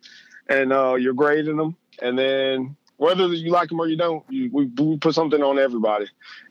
[0.48, 1.76] and uh, you're grading them.
[2.00, 5.58] And then whether you like them or you don't, you, we, we put something on
[5.58, 6.06] everybody.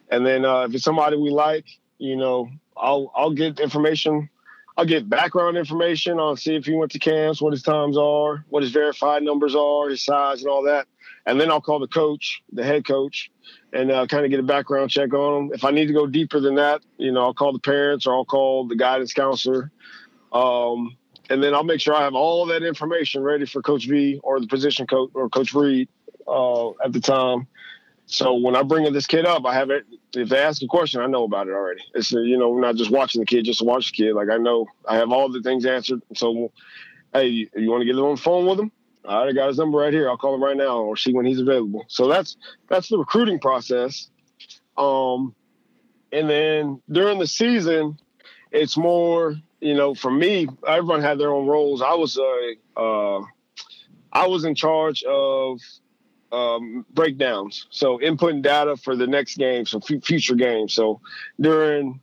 [0.10, 1.66] And then uh, if it's somebody we like,
[1.98, 4.30] you know, I'll I'll get information.
[4.78, 8.44] I'll get background information on see if he went to camps, what his times are,
[8.50, 10.86] what his verified numbers are, his size, and all that
[11.26, 13.32] and then I'll call the coach, the head coach,
[13.74, 15.52] and uh, kind of get a background check on him.
[15.54, 18.14] If I need to go deeper than that, you know, I'll call the parents or
[18.14, 19.72] I'll call the guidance counselor,
[20.32, 20.96] um,
[21.30, 24.40] and then I'll make sure I have all that information ready for Coach V or
[24.40, 25.90] the position coach or Coach Reed
[26.28, 27.48] uh, at the time.
[28.08, 29.86] So when I bring this kid up, I have it.
[30.16, 31.82] If they ask a question, I know about it already.
[31.96, 34.14] It's you know, not just watching the kid just to watch the kid.
[34.14, 36.02] Like I know I have all the things answered.
[36.14, 36.52] So,
[37.14, 38.72] hey, you want to get on the phone with them?
[39.08, 40.10] I got his number right here.
[40.10, 41.86] I'll call him right now or see when he's available.
[41.88, 42.38] So that's
[42.70, 44.10] that's the recruiting process.
[44.78, 45.36] Um,
[46.12, 47.98] and then during the season,
[48.52, 51.82] it's more, you know, for me, everyone had their own roles.
[51.82, 53.22] I was a, uh,
[54.12, 55.60] I was in charge of
[56.36, 60.74] um, breakdowns, so inputting data for the next game, so f- future games.
[60.74, 61.00] So
[61.39, 62.02] during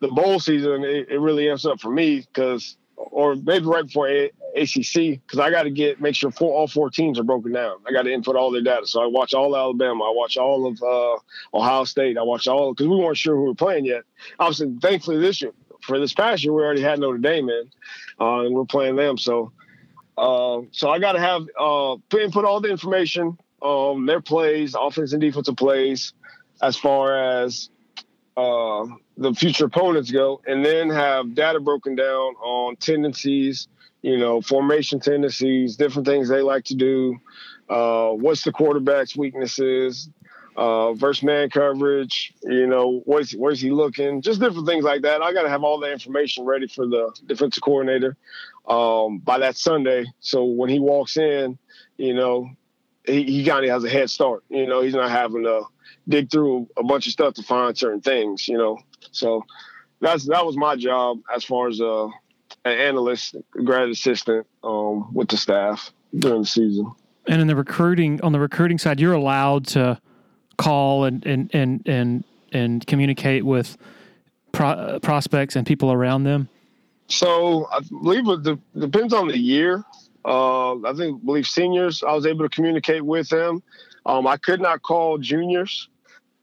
[0.00, 4.08] the bowl season, it, it really amps up for me because or maybe right before
[4.08, 7.52] a- ACC, because I got to get make sure four, all four teams are broken
[7.52, 7.76] down.
[7.86, 8.86] I got to input all their data.
[8.86, 12.72] So I watch all Alabama, I watch all of uh, Ohio State, I watch all
[12.74, 14.02] because we weren't sure who we were playing yet.
[14.38, 17.70] Obviously, thankfully this year, for this past year, we already had Notre Dame in,
[18.20, 19.16] uh, and we're playing them.
[19.16, 19.52] So,
[20.18, 25.12] uh, so I got to have uh, input all the information, um, their plays, offense
[25.12, 26.12] and defensive plays,
[26.62, 27.70] as far as
[28.36, 33.68] uh, the future opponents go, and then have data broken down on tendencies,
[34.02, 37.16] you know, formation tendencies, different things they like to do.
[37.68, 40.08] Uh, what's the quarterback's weaknesses?
[40.56, 44.20] Uh, versus man coverage, you know, where's, where's he looking?
[44.20, 45.22] Just different things like that.
[45.22, 48.16] I got to have all the information ready for the defensive coordinator
[48.68, 50.06] um, by that Sunday.
[50.18, 51.56] So when he walks in,
[51.96, 52.50] you know,
[53.10, 54.44] he, he kind of has a head start.
[54.48, 55.62] You know, he's not having to
[56.08, 58.78] dig through a bunch of stuff to find certain things, you know.
[59.12, 59.44] So
[60.00, 62.06] that's that was my job as far as uh,
[62.64, 66.90] an analyst, grad assistant um, with the staff during the season.
[67.26, 70.00] And in the recruiting on the recruiting side, you're allowed to
[70.56, 73.76] call and and and and, and communicate with
[74.52, 76.48] pro- prospects and people around them.
[77.08, 79.84] So I believe it depends on the year.
[80.24, 83.62] Uh, I think believe seniors I was able to communicate with them.
[84.06, 85.88] Um, I could not call juniors.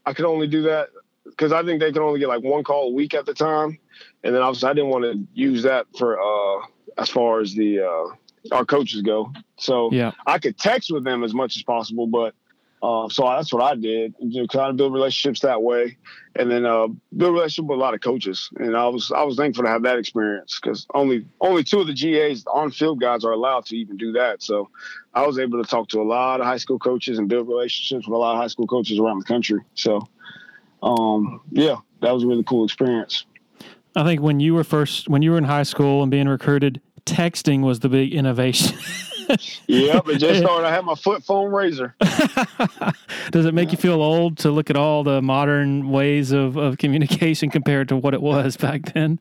[0.06, 0.90] I could only do that
[1.26, 3.78] because I think they can only get like one call a week at the time,
[4.24, 6.66] and then obviously I didn't want to use that for uh,
[6.98, 9.32] as far as the uh, our coaches go.
[9.58, 10.12] So yeah.
[10.26, 12.34] I could text with them as much as possible, but
[12.82, 14.14] uh, so that's what I did.
[14.20, 15.98] You know, kind of build relationships that way,
[16.36, 18.50] and then uh, build relationship with a lot of coaches.
[18.58, 21.88] And I was I was thankful to have that experience because only only two of
[21.88, 24.44] the GAs on field guys are allowed to even do that.
[24.44, 24.70] So
[25.16, 28.08] I was able to talk to a lot of high school coaches and build relationships
[28.08, 29.62] with a lot of high school coaches around the country.
[29.74, 30.08] So
[30.84, 33.26] um, yeah, that was a really cool experience.
[33.96, 36.80] I think when you were first when you were in high school and being recruited,
[37.08, 38.78] texting was the big innovation.
[39.68, 40.68] yep, it just started.
[40.68, 41.96] I had my foot phone razor.
[43.32, 43.72] Does it make yeah.
[43.74, 47.96] you feel old to look at all the modern ways of, of communication compared to
[47.96, 49.20] what it was back then?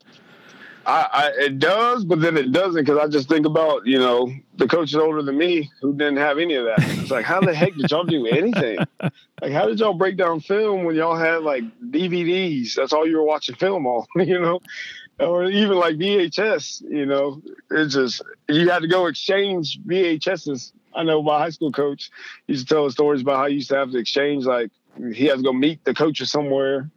[0.86, 4.32] I, I, it does, but then it doesn't because I just think about you know
[4.56, 6.78] the coaches older than me who didn't have any of that.
[6.78, 8.78] It's like how the heck did y'all do anything?
[9.42, 12.74] Like how did y'all break down film when y'all had like DVDs?
[12.74, 14.60] That's all you were watching film on, you know,
[15.18, 16.82] or even like VHS.
[16.82, 20.72] You know, it's just you had to go exchange VHSs.
[20.94, 22.10] I know my high school coach
[22.46, 24.70] used to tell us stories about how he used to have to exchange like
[25.12, 26.90] he had to go meet the coaches somewhere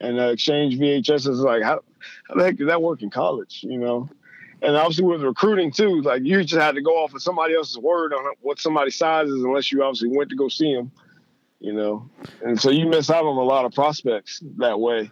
[0.00, 1.42] and uh, exchange VHSs.
[1.42, 1.82] Like how
[2.28, 3.60] how the heck did that work in college?
[3.62, 4.08] You know,
[4.62, 7.78] and obviously with recruiting too, like you just had to go off of somebody else's
[7.78, 10.90] word on what somebody's size is, unless you obviously went to go see them.
[11.60, 12.08] You know,
[12.42, 15.10] and so you miss out on a lot of prospects that way.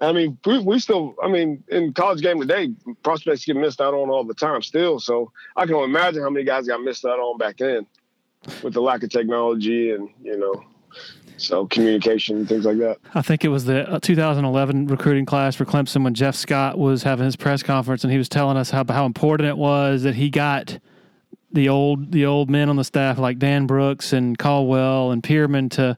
[0.00, 4.10] I mean, we, still, I mean, in college game today, prospects get missed out on
[4.10, 4.98] all the time still.
[4.98, 7.86] So I can imagine how many guys got missed out on back then
[8.62, 10.64] with the lack of technology and, you know,
[11.36, 12.98] so communication things like that.
[13.14, 17.02] I think it was the uh, 2011 recruiting class for Clemson when Jeff Scott was
[17.02, 20.14] having his press conference and he was telling us how how important it was that
[20.14, 20.78] he got
[21.52, 25.68] the old the old men on the staff like Dan Brooks and Caldwell and Pearman
[25.70, 25.96] to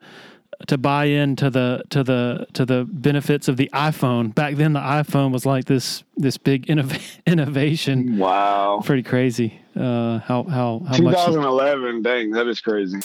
[0.67, 4.35] to buy into the to the to the benefits of the iPhone.
[4.35, 8.19] Back then, the iPhone was like this this big innov- innovation.
[8.19, 9.61] Wow, pretty crazy.
[9.75, 11.95] Uh, how how how 2011?
[11.97, 12.03] Much...
[12.03, 13.01] Dang, that is crazy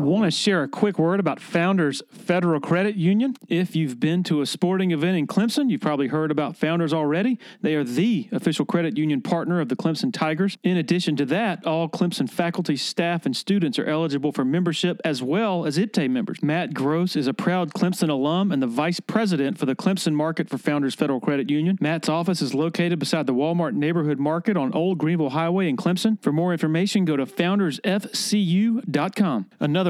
[0.00, 3.36] want to share a quick word about Founders Federal Credit Union.
[3.48, 7.38] If you've been to a sporting event in Clemson, you've probably heard about Founders already.
[7.60, 10.56] They are the official credit union partner of the Clemson Tigers.
[10.64, 15.22] In addition to that, all Clemson faculty, staff, and students are eligible for membership as
[15.22, 16.42] well as IPTAY members.
[16.42, 20.48] Matt Gross is a proud Clemson alum and the vice president for the Clemson market
[20.48, 21.76] for Founders Federal Credit Union.
[21.80, 26.20] Matt's office is located beside the Walmart Neighborhood Market on Old Greenville Highway in Clemson.
[26.22, 29.46] For more information, go to foundersfcu.com.
[29.60, 29.89] Another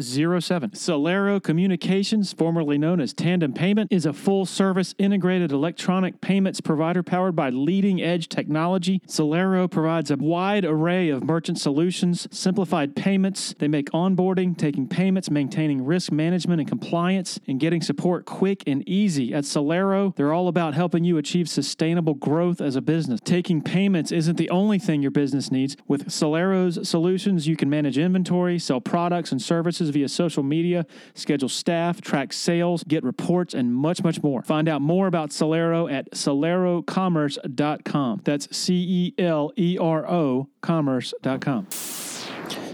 [0.00, 0.70] 07.
[0.70, 7.02] Celero Communications, formerly known as Tandem Payment, is a full service integrated electronic payments provider
[7.02, 9.00] powered by leading edge technology.
[9.06, 13.54] Celero provides a wide array of merchant solutions, simplified payments.
[13.58, 18.88] They make onboarding, taking payments, maintaining risk management and compliance, and getting support quick and
[18.88, 19.32] easy.
[19.34, 23.20] At Celero, they're all about helping you achieve sustainable growth as a business.
[23.24, 25.76] Taking payments isn't the only thing your business needs.
[25.86, 31.48] With Celero's solutions, you can manage inventory, sell products and services via social media, schedule
[31.48, 34.42] staff, track sales, get reports, and much, much more.
[34.42, 38.20] Find out more about Celero at celerocommerce.com.
[38.24, 41.68] That's C E L E R O commerce.com.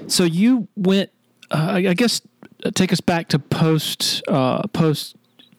[0.06, 1.10] So you went,
[1.50, 2.20] uh, I guess,
[2.74, 5.16] take us back to post uh, post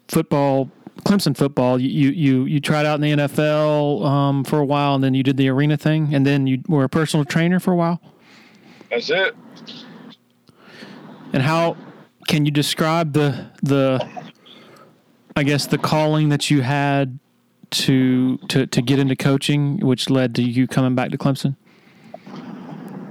[0.08, 0.70] football
[1.06, 5.04] Clemson football, you you you tried out in the NFL um, for a while, and
[5.04, 7.76] then you did the arena thing, and then you were a personal trainer for a
[7.76, 8.02] while.
[8.90, 9.36] That's it.
[11.34, 11.78] And how
[12.28, 14.08] can you describe the the
[15.36, 17.20] I guess the calling that you had
[17.72, 21.56] to to to get into coaching, which led to you coming back to Clemson?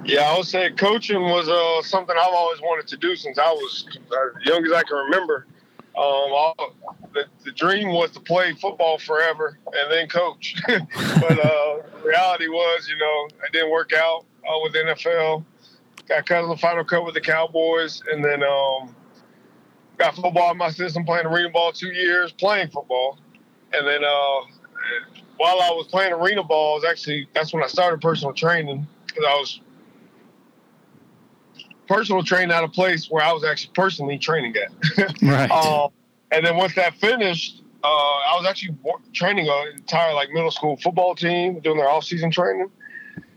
[0.06, 3.50] Yeah, I would say coaching was uh, something I've always wanted to do since I
[3.50, 5.46] was as young as I can remember.
[5.96, 6.52] Um,
[7.12, 10.56] the, the, dream was to play football forever and then coach.
[10.66, 15.44] but uh, reality was, you know, it didn't work out uh, with NFL
[16.08, 18.94] got cut in the final cut with the Cowboys, and then um,
[19.98, 23.18] got football in my system, playing arena ball two years, playing football,
[23.72, 24.40] and then uh,
[25.36, 29.24] while I was playing arena ball, was actually that's when I started personal training because
[29.26, 29.60] I was
[31.86, 35.22] personal training at a place where I was actually personally training at.
[35.22, 35.50] right.
[35.50, 35.90] Um,
[36.30, 38.76] and then once that finished, uh, I was actually
[39.12, 42.70] training an entire like middle school football team, doing their off season training.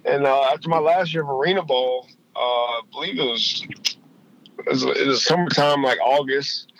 [0.06, 2.08] And uh, after my last year of arena ball,
[2.40, 3.66] I believe it was,
[4.60, 6.72] it was, it was summertime, like August,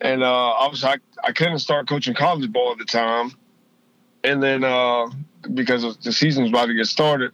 [0.00, 3.32] and uh, obviously I, I couldn't start coaching college ball at the time,
[4.22, 5.08] and then uh,
[5.52, 7.32] because the season was about to get started,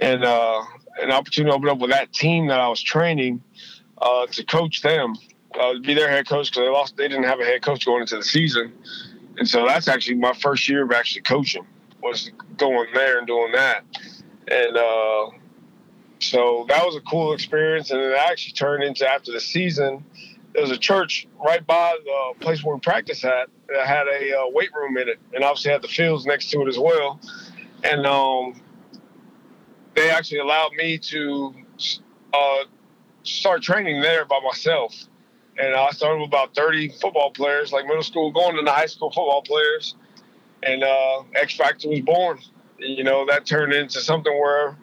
[0.00, 0.62] and uh,
[1.00, 3.42] an opportunity opened up with that team that I was training
[4.00, 5.16] uh, to coach them,
[5.58, 8.02] uh, be their head coach because they lost, they didn't have a head coach going
[8.02, 8.72] into the season,
[9.38, 11.66] and so that's actually my first year of actually coaching
[12.02, 13.84] was going there and doing that,
[14.46, 15.30] and uh,
[16.20, 20.04] so that was a cool experience, and it actually turned into after the season.
[20.52, 24.40] There was a church right by the place where we practice at that had a
[24.40, 27.20] uh, weight room in it, and obviously had the fields next to it as well.
[27.84, 28.60] and um,
[29.94, 31.54] they actually allowed me to
[32.32, 32.64] uh,
[33.22, 34.94] start training there by myself.
[35.58, 39.10] And I started with about 30 football players, like middle school, going into high school
[39.10, 39.96] football players.
[40.62, 42.38] And uh, X Factor was born.
[42.78, 44.76] You know, that turned into something where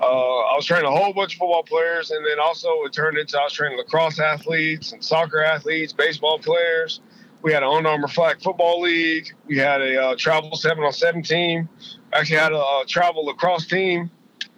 [0.00, 3.18] uh, I was training a whole bunch of football players, and then also it turned
[3.18, 7.00] into I was training lacrosse athletes and soccer athletes, baseball players.
[7.42, 9.28] We had an Under Armour flag football league.
[9.46, 11.68] We had a uh, travel seven on seven team.
[12.12, 14.10] Actually had a, a travel lacrosse team.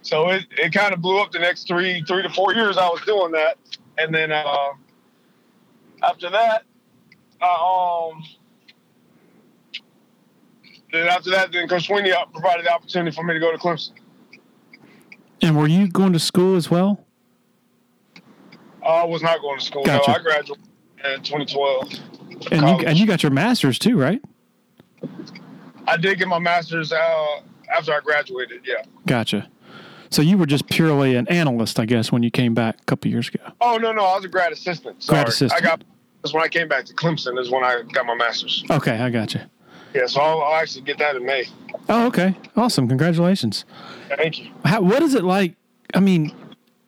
[0.03, 2.87] So it, it kind of blew up the next three three to four years I
[2.87, 3.57] was doing that,
[3.97, 4.69] and then uh,
[6.03, 6.63] after that,
[7.41, 8.23] um,
[10.91, 13.93] then after that, then Coach Swinney provided the opportunity for me to go to Clemson.
[15.41, 17.03] And were you going to school as well?
[18.85, 19.83] I was not going to school.
[19.83, 20.11] Gotcha.
[20.11, 20.67] No, I graduated
[21.03, 21.93] in 2012.
[22.51, 24.21] And you, and you got your master's too, right?
[25.87, 27.41] I did get my master's uh,
[27.75, 28.61] after I graduated.
[28.65, 28.83] Yeah.
[29.05, 29.49] Gotcha.
[30.09, 33.09] So you were just purely an analyst, I guess, when you came back a couple
[33.09, 33.39] years ago.
[33.61, 35.01] Oh no, no, I was a grad assistant.
[35.03, 35.17] Sorry.
[35.17, 35.61] Grad assistant.
[35.61, 35.83] I got.
[36.21, 37.39] That's when I came back to Clemson.
[37.39, 38.63] Is when I got my master's.
[38.69, 39.41] Okay, I got you.
[39.93, 41.45] Yeah, so I'll, I'll actually get that in May.
[41.89, 42.87] Oh, okay, awesome!
[42.87, 43.65] Congratulations.
[44.15, 44.51] Thank you.
[44.63, 45.55] How, what is it like?
[45.93, 46.33] I mean,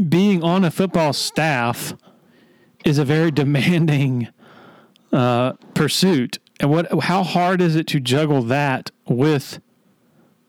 [0.10, 1.94] being on a football staff
[2.86, 4.30] is a very demanding
[5.12, 6.40] uh, pursuit.
[6.60, 7.04] And what?
[7.04, 9.60] How hard is it to juggle that with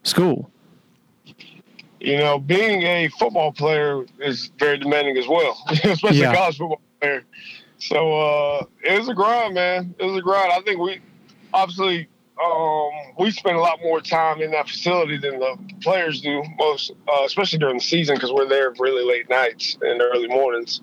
[0.03, 0.51] school?
[2.01, 6.35] You know, being a football player is very demanding as well, especially yeah.
[6.35, 7.25] college football player.
[7.79, 9.95] So uh, it was a grind, man.
[9.99, 10.53] It was a grind.
[10.53, 11.01] I think we
[11.53, 12.09] obviously
[12.43, 16.93] um, we spend a lot more time in that facility than the players do, most
[17.09, 20.81] uh, especially during the season because we're there really late nights and early mornings.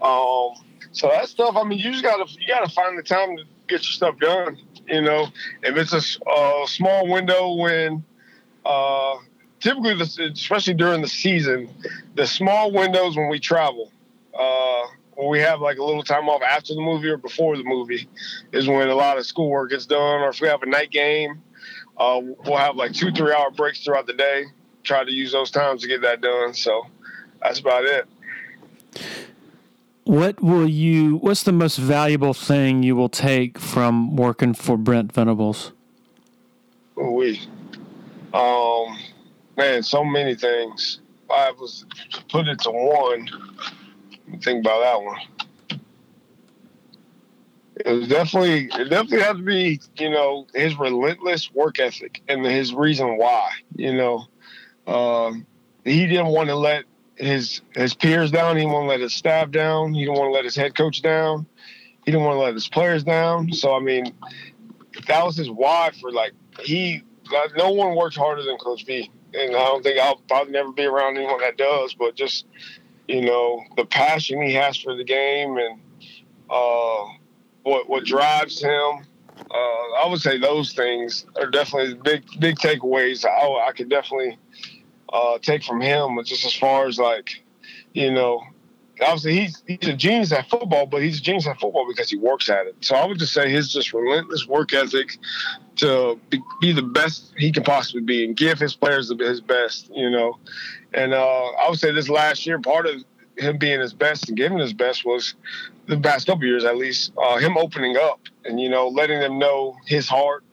[0.00, 0.50] Um,
[0.92, 3.82] so that stuff, I mean, you just gotta you gotta find the time to get
[3.82, 4.56] your stuff done.
[4.86, 5.26] You know,
[5.62, 8.04] if it's a, a small window when,
[8.64, 9.16] uh,
[9.58, 11.68] typically, especially during the season,
[12.14, 13.90] the small windows when we travel.
[14.38, 14.82] Uh,
[15.16, 18.08] when we have like a little time off after the movie or before the movie
[18.52, 20.20] is when a lot of schoolwork gets done.
[20.20, 21.42] Or if we have a night game
[21.96, 24.44] uh, we'll have like two three hour breaks throughout the day
[24.82, 26.52] try to use those times to get that done.
[26.54, 26.86] So
[27.42, 28.06] that's about it.
[30.04, 35.12] What will you what's the most valuable thing you will take from working for brent
[35.12, 35.72] venables?
[36.96, 37.40] We
[38.34, 38.98] um
[39.56, 41.00] man so many things.
[41.30, 41.86] I was
[42.28, 43.28] put it to one
[44.42, 45.18] think about that one.
[47.76, 52.44] It was definitely, it definitely had to be, you know, his relentless work ethic and
[52.44, 53.50] his reason why.
[53.74, 54.26] You know,
[54.86, 55.46] um,
[55.84, 56.84] he didn't want to let
[57.16, 58.56] his his peers down.
[58.56, 59.94] He didn't want to let his staff down.
[59.94, 61.46] He didn't want to let his head coach down.
[62.04, 63.52] He didn't want to let his players down.
[63.52, 64.12] So I mean,
[65.08, 67.02] that was his why for like he.
[67.56, 70.84] No one works harder than Coach V, and I don't think I'll probably never be
[70.84, 71.94] around anyone that does.
[71.94, 72.46] But just
[73.08, 75.80] you know, the passion he has for the game and
[76.50, 77.04] uh,
[77.62, 79.06] what what drives him.
[79.50, 83.24] Uh, I would say those things are definitely big big takeaways.
[83.24, 84.38] I, I could definitely
[85.12, 87.42] uh, take from him, just as far as like,
[87.92, 88.42] you know,
[89.00, 92.16] obviously he's he's a genius at football, but he's a genius at football because he
[92.16, 92.76] works at it.
[92.80, 95.18] So I would just say his just relentless work ethic
[95.76, 99.90] to be, be the best he can possibly be and give his players his best,
[99.94, 100.38] you know.
[100.92, 103.02] And uh, I would say this last year, part of
[103.36, 105.34] him being his best and giving his best was
[105.86, 109.38] the past couple years at least, uh, him opening up and you know letting them
[109.38, 110.44] know his heart,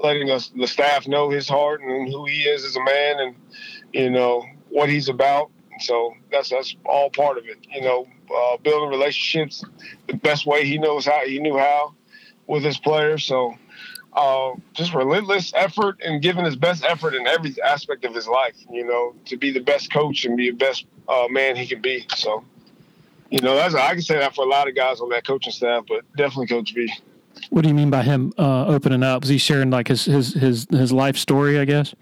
[0.00, 3.36] letting us the staff know his heart and who he is as a man and
[3.92, 7.58] you know what he's about so that's that's all part of it.
[7.70, 9.64] You know, uh, building relationships
[10.08, 11.24] the best way he knows how.
[11.26, 11.94] He knew how
[12.46, 13.24] with his players.
[13.24, 13.54] So
[14.12, 18.56] uh, just relentless effort and giving his best effort in every aspect of his life.
[18.70, 21.80] You know, to be the best coach and be the best uh, man he can
[21.80, 22.06] be.
[22.16, 22.44] So.
[23.30, 25.52] You know, that's I can say that for a lot of guys on that coaching
[25.52, 26.88] staff, but definitely Coach V.
[27.50, 29.22] What do you mean by him uh, opening up?
[29.22, 31.58] Was he sharing like his his his his life story?
[31.58, 31.94] I guess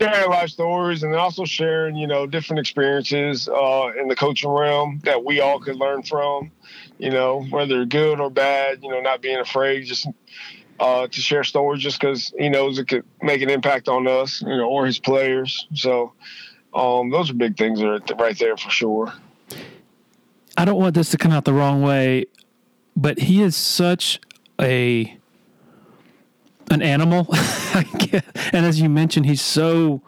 [0.00, 5.00] sharing life stories and also sharing, you know, different experiences uh, in the coaching realm
[5.04, 6.50] that we all could learn from,
[6.98, 10.06] you know, whether good or bad, you know, not being afraid just
[10.78, 14.42] uh, to share stories just because he knows it could make an impact on us,
[14.42, 15.66] you know, or his players.
[15.74, 16.12] So
[16.74, 19.12] um, those are big things that are right there for sure.
[20.58, 22.26] I don't want this to come out the wrong way,
[22.96, 24.20] but he is such
[24.60, 25.18] a
[26.70, 27.28] an animal.
[28.52, 30.02] and as you mentioned, he's so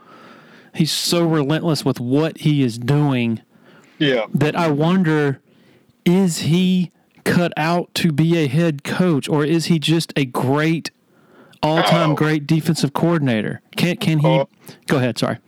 [0.74, 3.40] he's so relentless with what he is doing.
[3.98, 4.26] Yeah.
[4.32, 5.40] That I wonder
[6.04, 6.92] is he
[7.24, 10.90] cut out to be a head coach or is he just a great
[11.62, 12.14] all-time oh.
[12.14, 13.60] great defensive coordinator.
[13.76, 14.38] Can can he?
[14.38, 14.44] Uh,
[14.86, 15.18] go ahead.
[15.18, 15.38] Sorry.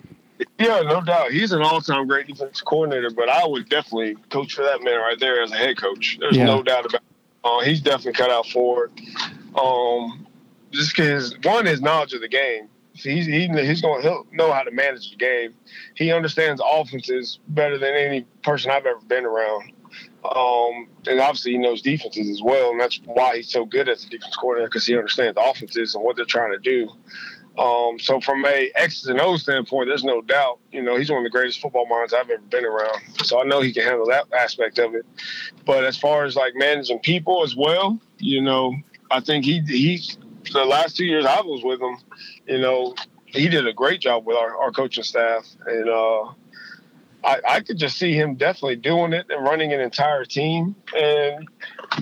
[0.59, 1.33] Yeah, no doubt.
[1.33, 5.19] He's an all-time great defensive coordinator, but I would definitely coach for that man right
[5.21, 6.17] there as a head coach.
[6.19, 6.45] There's yeah.
[6.45, 7.03] no doubt about.
[7.03, 7.07] It.
[7.43, 8.93] Uh, he's definitely cut out for it.
[9.59, 10.27] Um,
[10.71, 12.69] just because one, is knowledge of the game.
[12.93, 15.55] He's he, he's going he'll know how to manage the game.
[15.95, 19.73] He understands offenses better than any person I've ever been around.
[20.25, 24.05] Um, and obviously he knows defenses as well, and that's why he's so good as
[24.05, 26.91] a defense coordinator because he understands offenses and what they're trying to do.
[27.59, 30.59] Um, so from a X's and O's standpoint, there's no doubt.
[30.73, 33.01] You know, he's one of the greatest football minds I've ever been around.
[33.25, 35.05] So I know he can handle that aspect of it.
[35.65, 38.75] But as far as like managing people as well, you know,
[39.11, 40.03] I think he he
[40.59, 41.97] the last two years I was with him,
[42.47, 42.95] you know,
[43.27, 46.25] he did a great job with our, our coaching staff, and uh,
[47.25, 50.75] I, I could just see him definitely doing it and running an entire team.
[50.97, 51.49] And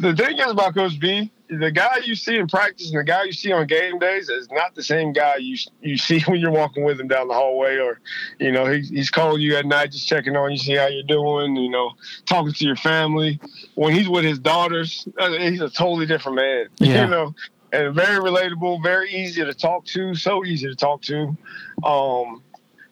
[0.01, 3.25] the thing is about Coach V, the guy you see in practice and the guy
[3.25, 6.51] you see on game days is not the same guy you you see when you're
[6.51, 8.01] walking with him down the hallway or
[8.39, 11.03] you know he, he's calling you at night just checking on you see how you're
[11.05, 11.93] doing you know
[12.27, 13.41] talking to your family
[13.75, 17.05] when he's with his daughters uh, he's a totally different man yeah.
[17.05, 17.35] you know
[17.73, 21.37] and very relatable very easy to talk to so easy to talk to
[21.85, 22.43] um,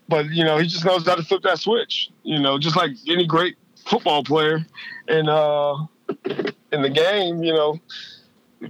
[0.08, 2.92] but you know he just knows how to flip that switch you know just like
[3.08, 3.56] any great
[3.86, 4.66] football player
[5.08, 5.76] and uh
[6.72, 7.78] in the game you know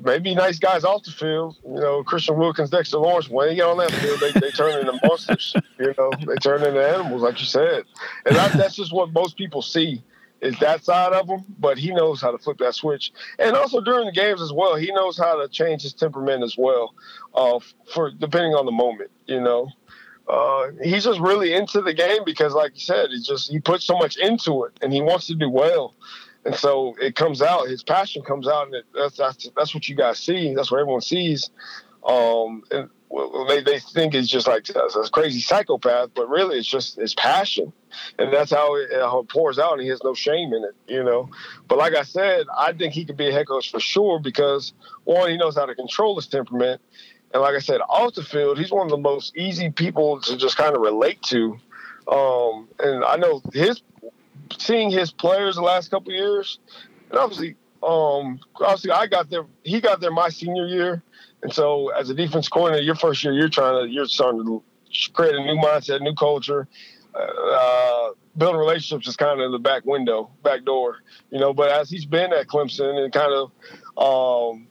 [0.02, 1.56] maybe nice guys off the field.
[1.64, 4.80] You know, Christian Wilkins, Dexter Lawrence, when they get on that field, they, they turn
[4.80, 5.54] into monsters.
[5.78, 7.84] You know, they turn into animals, like you said.
[8.24, 10.02] And that, that's just what most people see
[10.40, 11.44] is that side of him.
[11.58, 14.76] But he knows how to flip that switch, and also during the games as well,
[14.76, 16.94] he knows how to change his temperament as well,
[17.34, 17.58] uh,
[17.92, 19.10] for depending on the moment.
[19.26, 19.68] You know.
[20.28, 23.84] Uh, he's just really into the game because, like you said, he just he puts
[23.84, 25.94] so much into it, and he wants to do well
[26.46, 27.68] and so it comes out.
[27.68, 30.54] His passion comes out, and it, that's that's that's what you guys see.
[30.54, 31.50] That's what everyone sees.
[32.06, 36.58] Um, and well, they they think it's just like a, a crazy psychopath, but really
[36.58, 37.72] it's just his passion,
[38.18, 40.74] and that's how it, how it pours out, and he has no shame in it,
[40.86, 41.30] you know.
[41.66, 44.74] But like I said, I think he could be a head coach for sure because
[45.04, 46.82] one, he knows how to control his temperament,
[47.32, 50.36] and like I said, off the field, he's one of the most easy people to
[50.36, 51.58] just kind of relate to.
[52.12, 53.82] Um, and I know his
[54.58, 56.58] seeing his players the last couple years,
[57.08, 57.56] and obviously,
[57.86, 59.46] um, obviously I got there.
[59.62, 61.02] He got there my senior year,
[61.42, 64.62] and so as a defense coordinator, your first year, you're trying to you're starting to
[65.12, 66.66] create a new mindset, new culture.
[67.14, 70.98] Uh, building relationships is kind of the back window, back door,
[71.30, 71.54] you know.
[71.54, 74.66] But as he's been at Clemson and kind of um,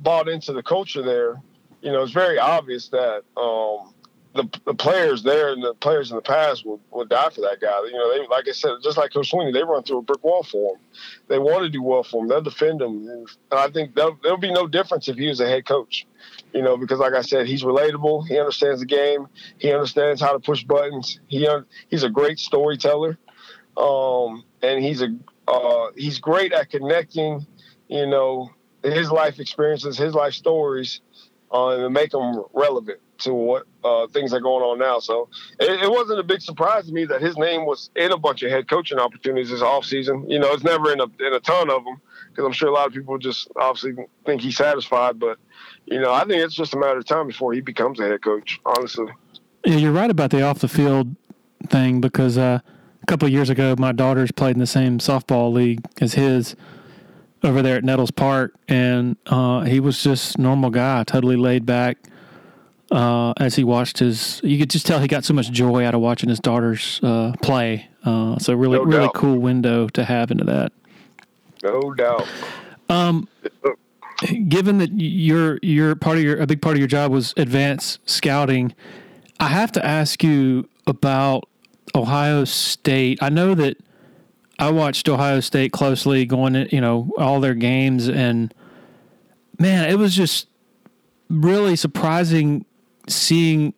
[0.00, 1.42] bought into the culture there,
[1.82, 3.91] you know, it's very obvious that um,
[4.34, 7.60] the, the players there and the players in the past would, would die for that
[7.60, 7.84] guy.
[7.84, 10.24] You know, they like I said, just like Coach Swinney, they run through a brick
[10.24, 10.80] wall for him.
[11.28, 12.28] They want to do well for him.
[12.28, 13.06] They'll defend him.
[13.08, 16.06] And I think there'll be no difference if he was a head coach.
[16.54, 18.26] You know, because like I said, he's relatable.
[18.26, 19.26] He understands the game.
[19.58, 21.20] He understands how to push buttons.
[21.26, 21.46] He
[21.88, 23.18] he's a great storyteller,
[23.76, 25.14] um, and he's a
[25.46, 27.46] uh, he's great at connecting.
[27.88, 28.50] You know,
[28.82, 31.00] his life experiences, his life stories,
[31.52, 34.98] uh, and make them relevant to what uh, things are going on now.
[34.98, 38.18] So it, it, wasn't a big surprise to me that his name was in a
[38.18, 40.30] bunch of head coaching opportunities this offseason.
[40.30, 42.72] You know, it's never in a, in a ton of them because I'm sure a
[42.72, 45.18] lot of people just obviously think he's satisfied.
[45.18, 45.38] But,
[45.86, 48.22] you know, I think it's just a matter of time before he becomes a head
[48.22, 49.12] coach, honestly.
[49.64, 51.14] Yeah, you're right about the off the field
[51.68, 52.60] thing because uh,
[53.02, 56.56] a couple of years ago, my daughters played in the same softball league as his
[57.44, 61.98] over there at Nettles Park, and uh, he was just normal guy, totally laid back
[62.92, 64.40] uh, as he watched his.
[64.44, 67.32] You could just tell he got so much joy out of watching his daughters uh,
[67.42, 67.88] play.
[68.04, 70.72] Uh, so really, no really cool window to have into that.
[71.62, 72.28] No doubt.
[72.88, 73.28] Um,
[74.48, 77.98] given that you're you're part of your a big part of your job was advanced
[78.08, 78.74] scouting,
[79.40, 81.48] I have to ask you about
[81.94, 83.22] Ohio State.
[83.22, 83.78] I know that
[84.58, 88.52] I watched Ohio State closely, going you know all their games, and
[89.58, 90.48] man, it was just
[91.30, 92.66] really surprising
[93.08, 93.74] seeing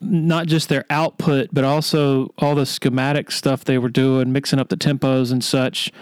[0.00, 4.68] not just their output, but also all the schematic stuff they were doing, mixing up
[4.68, 5.92] the tempos and such.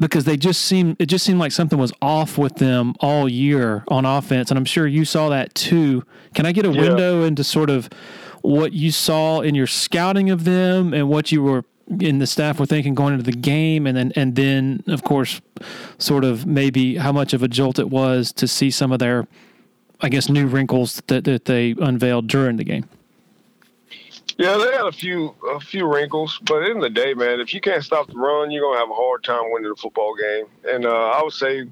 [0.00, 3.84] Because they just seemed, it just seemed like something was off with them all year
[3.88, 6.02] on offense, and I'm sure you saw that too.
[6.34, 6.80] Can I get a yeah.
[6.80, 7.88] window into sort of
[8.42, 11.64] what you saw in your scouting of them and what you were
[12.00, 15.40] in the staff were thinking going into the game, and then and then of course,
[15.98, 19.28] sort of maybe how much of a jolt it was to see some of their
[20.00, 22.88] I guess, new wrinkles that, that they unveiled during the game.
[24.36, 27.60] Yeah, they had a few a few wrinkles, but in the day, man, if you
[27.60, 30.46] can't stop the run, you're gonna have a hard time winning the football game.
[30.64, 31.68] And uh, I would say,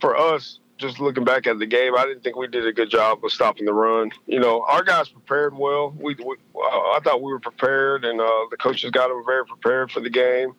[0.00, 2.90] for us, just looking back at the game, I didn't think we did a good
[2.90, 4.10] job of stopping the run.
[4.26, 5.94] You know, our guys prepared well.
[5.96, 9.92] We, we I thought we were prepared, and uh, the coaches got them very prepared
[9.92, 10.54] for the game.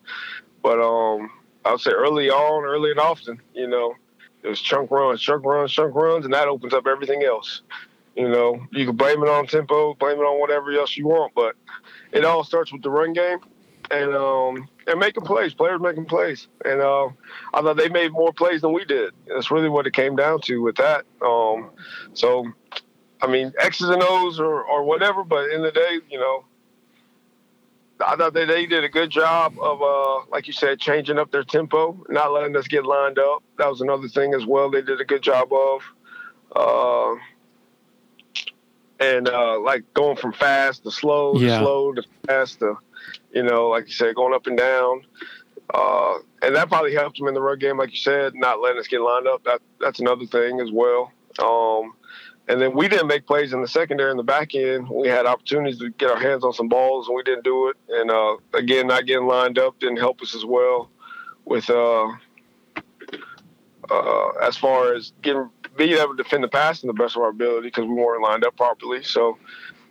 [0.62, 1.30] But um,
[1.66, 3.96] I would say early on, early and often, you know,
[4.44, 7.62] it was chunk runs, chunk runs, chunk runs, and that opens up everything else.
[8.16, 11.34] You know, you can blame it on tempo, blame it on whatever else you want,
[11.34, 11.56] but
[12.12, 13.40] it all starts with the run game
[13.90, 16.48] and um, and making plays, players making plays.
[16.66, 17.08] And uh,
[17.54, 19.14] I thought they made more plays than we did.
[19.28, 21.06] That's really what it came down to with that.
[21.26, 21.72] Um,
[22.14, 22.46] so,
[23.22, 26.46] I mean, X's and O's or, or whatever, but in the day, you know,
[28.06, 31.32] I thought that they did a good job of, uh, like you said, changing up
[31.32, 33.44] their tempo, not letting us get lined up.
[33.58, 34.70] That was another thing as well.
[34.70, 35.82] They did a good job of,
[36.56, 37.16] uh,
[39.00, 41.58] and uh, like going from fast to slow, yeah.
[41.58, 42.78] to slow to fast to,
[43.34, 45.06] you know, like you said, going up and down.
[45.74, 48.80] Uh, and that probably helped them in the run game, like you said, not letting
[48.80, 49.44] us get lined up.
[49.44, 51.12] That that's another thing as well.
[51.40, 51.96] Um,
[52.48, 54.90] and then we didn't make plays in the secondary and the back end.
[54.90, 57.78] We had opportunities to get our hands on some balls, and we didn't do it.
[57.90, 60.90] And uh, again, not getting lined up didn't help us as well.
[61.46, 62.08] With uh,
[63.90, 67.24] uh, as far as getting being able to defend the pass in the best of
[67.24, 69.04] our ability because we weren't lined up properly.
[69.04, 69.38] So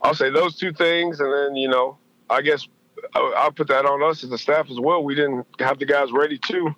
[0.03, 1.99] I'll say those two things, and then you know,
[2.29, 2.69] I guess
[3.15, 5.03] I'll put that on us as a staff as well.
[5.03, 6.75] We didn't have the guys ready to.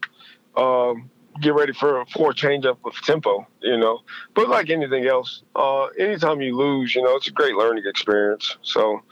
[0.57, 1.11] Um,
[1.41, 4.01] get ready for for a change up of tempo, you know.
[4.35, 8.57] But like anything else, uh, anytime you lose, you know, it's a great learning experience.
[8.63, 9.03] So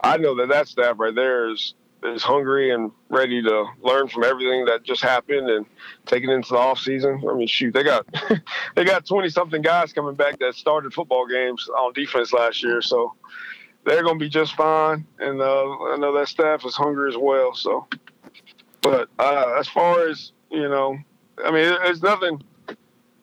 [0.00, 1.74] I know that that staff right there is
[2.04, 5.64] is hungry and ready to learn from everything that just happened and
[6.06, 7.22] take it into the off season.
[7.28, 8.06] I mean, shoot, they got
[8.76, 12.82] they got twenty something guys coming back that started football games on defense last year,
[12.82, 13.14] so
[13.84, 15.06] they're going to be just fine.
[15.18, 17.54] And uh, I know that staff is hungry as well.
[17.54, 17.88] So,
[18.80, 20.98] but uh, as far as you know
[21.44, 22.42] I mean, there's nothing,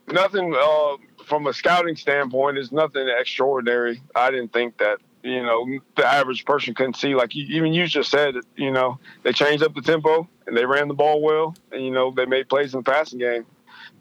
[0.07, 2.55] nothing uh, from a scouting standpoint.
[2.55, 4.01] There's nothing extraordinary.
[4.15, 7.15] I didn't think that you know the average person couldn't see.
[7.15, 10.65] Like you, even you just said, you know, they changed up the tempo and they
[10.65, 13.45] ran the ball well, and you know they made plays in the passing game.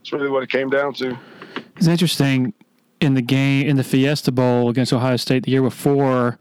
[0.01, 1.19] It's really what it came down to.
[1.77, 2.55] It's interesting
[3.01, 6.39] in the game in the Fiesta Bowl against Ohio State the year before.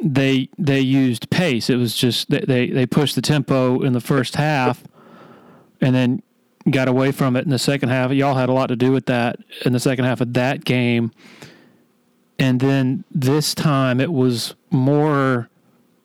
[0.00, 1.70] They they used pace.
[1.70, 4.82] It was just they they pushed the tempo in the first half,
[5.80, 6.22] and then
[6.70, 8.12] got away from it in the second half.
[8.12, 11.10] Y'all had a lot to do with that in the second half of that game.
[12.38, 15.48] And then this time it was more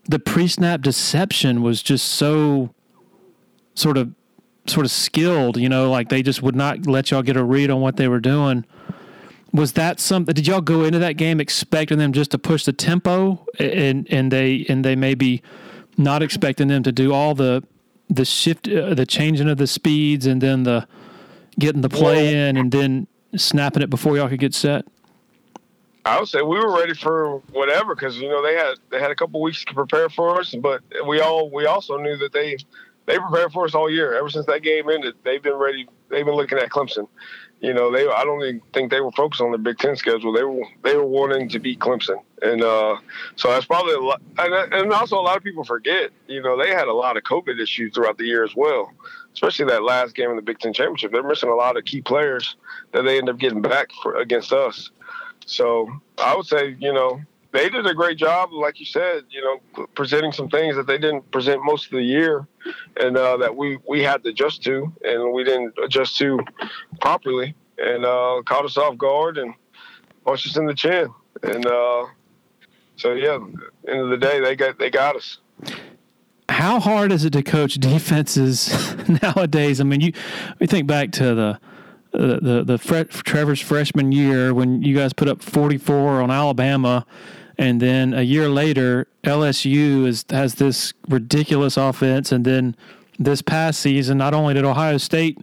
[0.05, 2.74] the pre-snap deception was just so
[3.76, 4.14] sort of
[4.66, 7.70] sort of skilled, you know, like they just would not let y'all get a read
[7.70, 8.66] on what they were doing.
[9.53, 12.74] Was that something did y'all go into that game expecting them just to push the
[12.74, 15.41] tempo and and they and they maybe
[15.97, 17.64] not expecting them to do all the
[18.10, 20.88] the shift, uh, the changing of the speeds, and then the
[21.60, 24.86] getting the play in, and then snapping it before y'all could get set?
[26.05, 29.12] I would say we were ready for whatever because you know they had they had
[29.12, 32.58] a couple weeks to prepare for us, but we all we also knew that they
[33.08, 34.18] they prepared for us all year.
[34.18, 35.86] Ever since that game ended, they've been ready.
[36.10, 37.10] They've been looking at Clemson,
[37.60, 40.32] you know, they I don't even think they were focused on the Big Ten schedule.
[40.32, 42.97] They were they were wanting to beat Clemson, and uh,
[43.36, 44.22] so that's probably a lot.
[44.38, 47.24] And, and also a lot of people forget, you know, they had a lot of
[47.24, 48.93] COVID issues throughout the year as well,
[49.34, 51.12] especially that last game in the Big Ten championship.
[51.12, 52.55] They're missing a lot of key players
[52.91, 54.91] that they end up getting back for, against us.
[55.45, 55.89] So
[56.20, 59.87] I would say, you know, they did a great job, like you said, you know,
[59.95, 62.47] presenting some things that they didn't present most of the year,
[62.99, 66.39] and uh, that we we had to adjust to, and we didn't adjust to
[66.99, 69.53] properly, and uh, caught us off guard and
[70.25, 71.07] punched us in the chin,
[71.43, 72.05] and uh,
[72.97, 73.39] so yeah,
[73.87, 75.37] end of the day, they got they got us.
[76.49, 79.79] How hard is it to coach defenses nowadays?
[79.79, 80.13] I mean, you
[80.59, 81.59] we think back to the
[82.18, 87.05] the the, the Trevor's freshman year when you guys put up 44 on Alabama
[87.57, 92.32] and then a year later, LSU is, has this ridiculous offense.
[92.32, 92.76] And then
[93.18, 95.39] this past season, not only did Ohio State,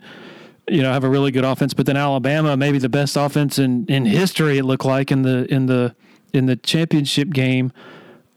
[0.68, 3.84] you know, have a really good offense, but then Alabama, maybe the best offense in,
[3.86, 4.58] in history.
[4.58, 5.94] It looked like in the in the
[6.32, 7.72] in the championship game.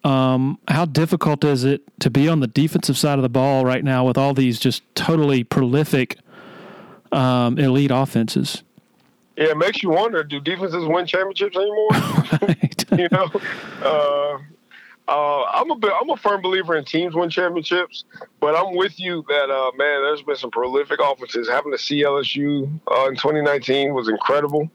[0.04, 3.84] Um, how difficult is it to be on the defensive side of the ball right
[3.84, 6.18] now with all these just totally prolific
[7.12, 8.64] um, elite offenses?
[9.38, 11.89] yeah, it makes you wonder: Do defenses win championships anymore?
[12.97, 13.30] You know,
[13.84, 14.38] uh,
[15.10, 18.05] uh, I'm a bit, I'm a firm believer in teams win championships,
[18.39, 21.49] but I'm with you that uh, man, there's been some prolific offenses.
[21.49, 24.70] Having to see LSU uh, in 2019 was incredible.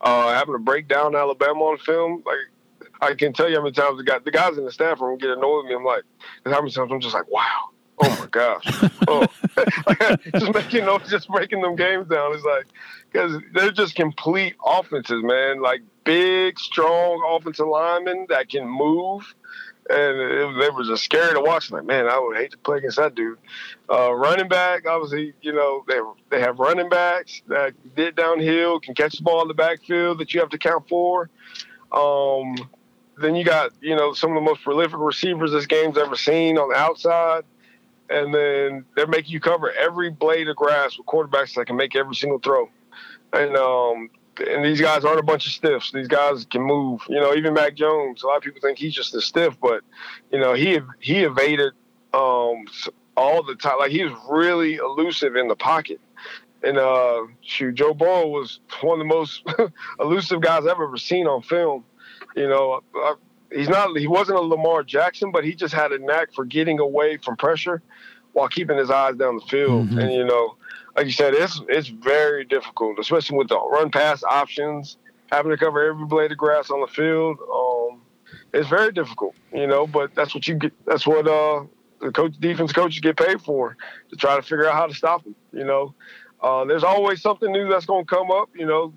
[0.00, 3.72] Uh, having to break down Alabama on film, like I can tell you how many
[3.72, 5.74] times the guys, the guys in the staff room get annoyed with me.
[5.74, 6.04] I'm like,
[6.44, 7.70] how many times I'm just like, wow,
[8.00, 9.26] oh my gosh, oh,
[10.34, 12.66] just making those, just breaking them games down is like
[13.10, 15.60] because they're just complete offenses, man.
[15.60, 19.34] Like big, strong offensive linemen that can move.
[19.90, 21.70] And it, they were just scary to watch.
[21.70, 23.38] Like, man, I would hate to play against that dude.
[23.90, 25.98] Uh, running back, obviously, you know, they
[26.30, 30.34] they have running backs that get downhill, can catch the ball in the backfield that
[30.34, 31.30] you have to count for.
[31.90, 32.56] Um,
[33.16, 36.58] then you got, you know, some of the most prolific receivers this game's ever seen
[36.58, 37.44] on the outside.
[38.10, 41.94] And then they're making you cover every blade of grass with quarterbacks that can make
[41.94, 42.70] every single throw.
[43.32, 44.10] And um,
[44.46, 45.92] and these guys aren't a bunch of stiffs.
[45.92, 47.02] These guys can move.
[47.08, 48.22] You know, even Mac Jones.
[48.22, 49.82] A lot of people think he's just a stiff, but
[50.32, 51.72] you know, he he evaded
[52.14, 52.64] um,
[53.16, 53.78] all the time.
[53.78, 56.00] Like he was really elusive in the pocket.
[56.62, 59.44] And uh, shoot, Joe Burrow was one of the most
[60.00, 61.84] elusive guys I've ever seen on film.
[62.34, 63.14] You know, I,
[63.52, 66.78] he's not he wasn't a Lamar Jackson, but he just had a knack for getting
[66.78, 67.82] away from pressure
[68.32, 69.88] while keeping his eyes down the field.
[69.88, 69.98] Mm-hmm.
[69.98, 70.56] And you know,
[70.96, 74.96] like you said, it's it's very difficult, especially with the run pass options,
[75.30, 77.38] having to cover every blade of grass on the field.
[77.52, 78.00] Um,
[78.52, 79.86] it's very difficult, you know.
[79.86, 80.72] But that's what you get.
[80.86, 81.64] That's what uh,
[82.00, 83.76] the coach, defense coaches get paid for
[84.10, 85.34] to try to figure out how to stop them.
[85.52, 85.94] You know,
[86.40, 88.50] uh, there's always something new that's going to come up.
[88.54, 88.94] You know,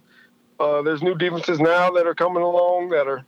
[0.60, 3.26] uh, there's new defenses now that are coming along that are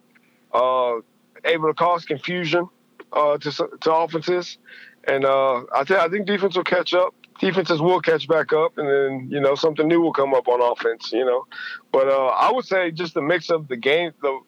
[0.53, 1.01] uh,
[1.45, 2.67] able to cause confusion
[3.11, 4.57] uh, to to offenses,
[5.05, 7.13] and uh, I, th- I think defense will catch up.
[7.39, 10.61] Defenses will catch back up, and then you know something new will come up on
[10.61, 11.11] offense.
[11.11, 11.45] You know,
[11.91, 14.39] but uh, I would say just the mix of the game, the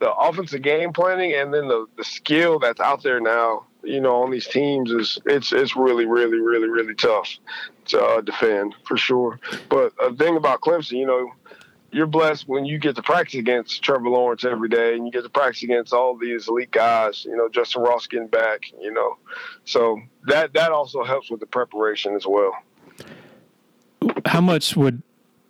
[0.00, 3.66] the offensive game planning, and then the the skill that's out there now.
[3.82, 7.38] You know, on these teams is it's it's really really really really tough
[7.86, 9.38] to uh, defend for sure.
[9.68, 11.32] But a thing about Clemson, you know,
[11.92, 15.22] you're blessed when you get to practice against Trevor Lawrence every day and you get
[15.22, 19.16] to practice against all these elite guys, you know, Justin Ross getting back, you know.
[19.64, 22.52] So that that also helps with the preparation as well.
[24.26, 25.02] How much would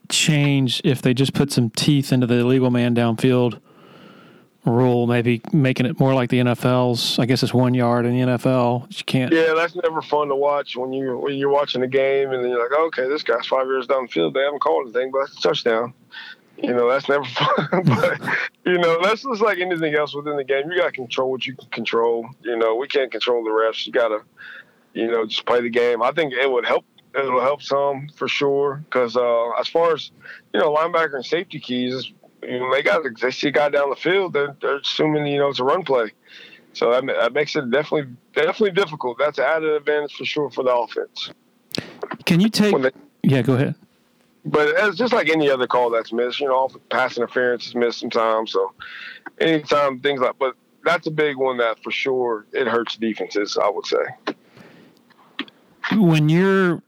[0.08, 3.60] change if they just put some teeth into the illegal man downfield
[4.64, 7.18] rule, maybe making it more like the NFL's.
[7.18, 8.86] I guess it's one yard in the NFL.
[8.96, 9.32] You can't.
[9.32, 12.62] Yeah, that's never fun to watch when you when you're watching a game and you're
[12.62, 14.34] like, okay, this guy's five yards down the field.
[14.34, 15.94] They haven't called anything, but it's a touchdown.
[16.58, 17.68] You know, that's never fun.
[17.84, 18.20] but
[18.64, 20.70] you know, that's just like anything else within the game.
[20.70, 22.28] You got to control what you can control.
[22.42, 23.86] You know, we can't control the refs.
[23.86, 24.22] You got to,
[24.92, 26.02] you know, just play the game.
[26.02, 26.84] I think it would help
[27.18, 28.82] it'll help some for sure.
[28.84, 30.10] Because uh, as far as
[30.52, 32.12] you know, linebacker and safety keys,
[32.42, 34.32] you know, they got they see a guy down the field.
[34.32, 36.12] They're, they're assuming you know it's a run play,
[36.72, 39.18] so that, that makes it definitely definitely difficult.
[39.18, 41.30] That's an added advantage for sure for the offense.
[42.24, 42.80] Can you take?
[42.80, 42.90] They,
[43.22, 43.74] yeah, go ahead.
[44.44, 46.40] But it's just like any other call that's missed.
[46.40, 48.52] You know, pass interference is missed sometimes.
[48.52, 48.72] So
[49.38, 53.58] anytime things like, but that's a big one that for sure it hurts defenses.
[53.62, 54.36] I would say.
[55.92, 56.82] When you're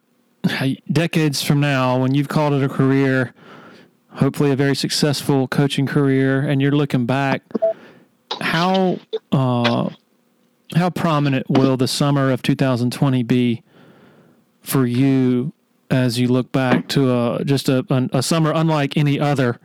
[0.90, 3.34] decades from now, when you've called it a career,
[4.14, 7.42] hopefully a very successful coaching career, and you're looking back,
[8.40, 8.98] how
[9.30, 9.90] uh,
[10.74, 13.62] how prominent will the summer of 2020 be
[14.62, 15.52] for you
[15.90, 19.58] as you look back to a just a, a summer unlike any other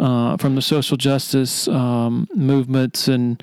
[0.00, 3.42] uh, from the social justice um, movements and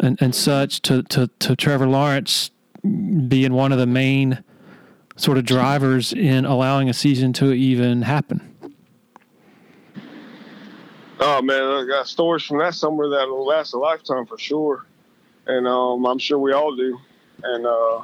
[0.00, 2.50] and and such to, to to Trevor Lawrence
[2.82, 4.44] being one of the main
[5.16, 8.53] sort of drivers in allowing a season to even happen.
[11.20, 14.84] Oh man, I got stories from that summer that will last a lifetime for sure,
[15.46, 16.98] and um, I'm sure we all do.
[17.42, 17.98] And uh,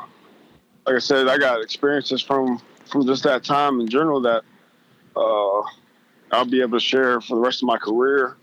[0.87, 4.43] like I said, I got experiences from from just that time in general that
[5.17, 5.63] uh,
[6.33, 8.37] I'll be able to share for the rest of my career.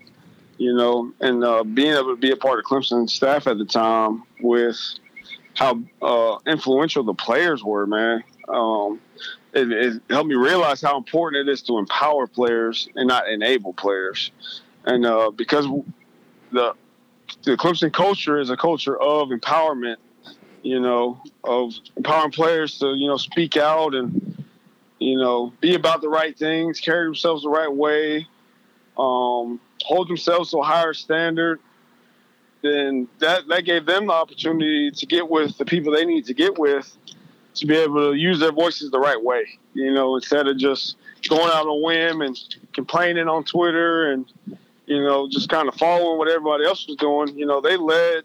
[0.58, 3.66] You know, and uh, being able to be a part of Clemson staff at the
[3.66, 4.80] time with
[5.54, 8.24] how uh, influential the players were, man.
[8.50, 9.00] Um,
[9.58, 13.74] it, it, helped me realize how important it is to empower players and not enable
[13.74, 14.32] players.
[14.86, 15.66] And uh, because
[16.52, 16.74] the
[17.44, 19.98] the Clemson culture is a culture of empowerment,
[20.62, 24.46] you know, of empowering players to you know speak out and
[25.00, 28.28] you know be about the right things, carry themselves the right way,
[28.98, 31.60] um, hold themselves to a higher standard.
[32.62, 36.34] Then that that gave them the opportunity to get with the people they need to
[36.34, 36.98] get with
[37.60, 39.46] to be able to use their voices the right way.
[39.74, 40.98] You know, instead of just
[41.30, 42.38] going out on a whim and
[42.74, 44.26] complaining on Twitter and
[44.86, 47.38] you know just kind of following what everybody else was doing.
[47.38, 48.24] You know, they led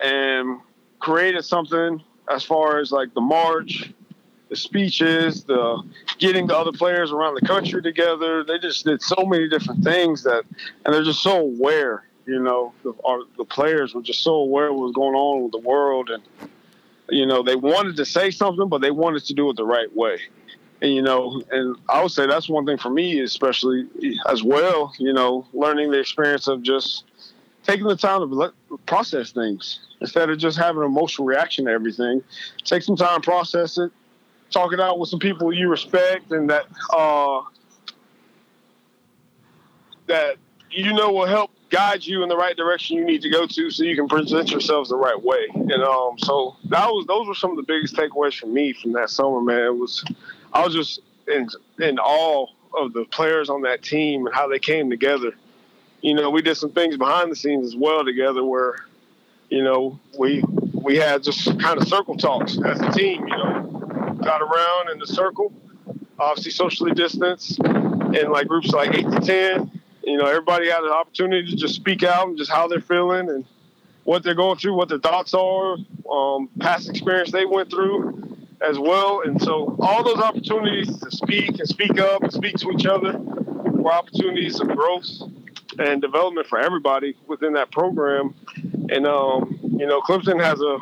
[0.00, 0.60] and
[0.98, 2.02] created something
[2.32, 3.92] as far as like the march,
[4.48, 5.82] the speeches, the
[6.18, 8.44] getting the other players around the country together.
[8.44, 10.44] They just did so many different things that,
[10.84, 12.04] and they're just so aware.
[12.26, 15.42] You know, the, our, the players were just so aware of what was going on
[15.42, 16.22] with the world and
[17.12, 19.94] you know, they wanted to say something, but they wanted to do it the right
[19.94, 20.18] way.
[20.80, 23.86] And, you know, and I would say that's one thing for me, especially
[24.28, 27.04] as well, you know, learning the experience of just
[27.62, 28.52] taking the time to
[28.86, 32.22] process things instead of just having an emotional reaction to everything.
[32.64, 33.92] Take some time, process it,
[34.50, 37.42] talk it out with some people you respect and that, uh,
[40.08, 40.36] that
[40.72, 43.70] you know will help guide you in the right direction you need to go to
[43.70, 45.46] so you can present yourselves the right way.
[45.54, 48.92] And um, so that was those were some of the biggest takeaways for me from
[48.92, 49.66] that summer, man.
[49.66, 50.04] It was
[50.52, 51.48] I was just in
[51.80, 52.46] in awe
[52.78, 55.32] of the players on that team and how they came together.
[56.00, 58.76] You know, we did some things behind the scenes as well together where,
[59.50, 60.42] you know, we
[60.74, 64.98] we had just kind of circle talks as a team, you know, got around in
[64.98, 65.52] the circle,
[66.18, 70.90] obviously socially distanced, in like groups like eight to ten you know, everybody had an
[70.90, 73.44] opportunity to just speak out and just how they're feeling and
[74.04, 75.76] what they're going through, what their thoughts are,
[76.10, 79.22] um, past experience they went through as well.
[79.22, 83.18] And so all those opportunities to speak and speak up and speak to each other
[83.18, 85.08] were opportunities of growth
[85.78, 88.34] and development for everybody within that program.
[88.90, 90.78] And, um, you know, Clemson has a,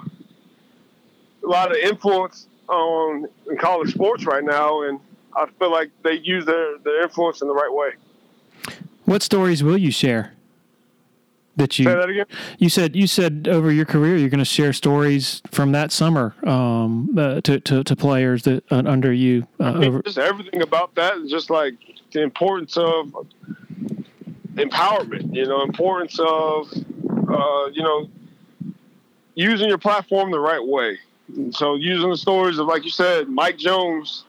[1.44, 4.82] a lot of influence on in college sports right now.
[4.82, 5.00] And
[5.36, 7.90] I feel like they use their, their influence in the right way.
[9.10, 10.34] What stories will you share?
[11.56, 12.26] That you Say that again?
[12.60, 16.36] you said you said over your career you're going to share stories from that summer
[16.46, 19.48] um, uh, to, to, to players that uh, under you.
[19.58, 21.74] Uh, over- just everything about that is just like
[22.12, 23.12] the importance of
[24.54, 25.34] empowerment.
[25.34, 28.08] You know, importance of uh, you know
[29.34, 31.00] using your platform the right way.
[31.34, 34.24] And so using the stories of like you said, Mike Jones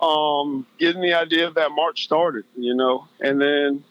[0.00, 2.46] um, getting the idea of that march started.
[2.56, 3.84] You know, and then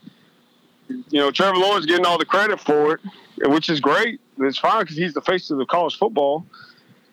[0.89, 4.19] you know, Trevor Lawrence getting all the credit for it, which is great.
[4.39, 6.45] It's fine because he's the face of the college football.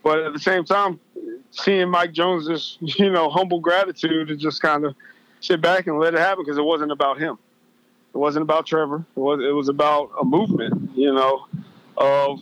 [0.02, 1.00] But at the same time,
[1.50, 4.94] seeing Mike Jones just, you know, humble gratitude to just kind of
[5.40, 7.38] sit back and let it happen because it wasn't about him.
[8.14, 9.04] It wasn't about Trevor.
[9.16, 11.46] It was, it was about a movement, you know,
[11.96, 12.40] of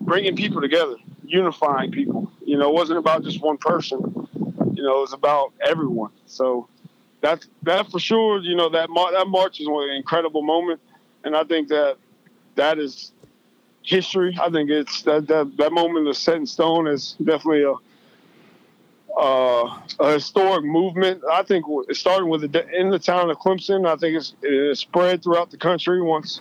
[0.00, 2.32] bringing people together, unifying people.
[2.44, 4.00] You know, it wasn't about just one person.
[4.74, 6.10] You know, it was about everyone.
[6.26, 6.68] So
[7.20, 8.40] that's that for sure.
[8.40, 10.80] You know that mar- that march is an incredible moment,
[11.24, 11.96] and I think that
[12.54, 13.12] that is
[13.82, 14.38] history.
[14.40, 17.74] I think it's that that, that moment is set in stone is definitely a
[19.18, 21.22] uh, a historic movement.
[21.30, 23.86] I think it started with the, in the town of Clemson.
[23.86, 26.40] I think it's, it spread throughout the country once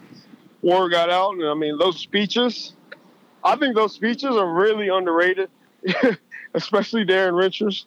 [0.61, 1.34] war got out.
[1.34, 2.73] And I mean, those speeches,
[3.43, 5.49] I think those speeches are really underrated,
[6.53, 7.84] especially Darien Rencher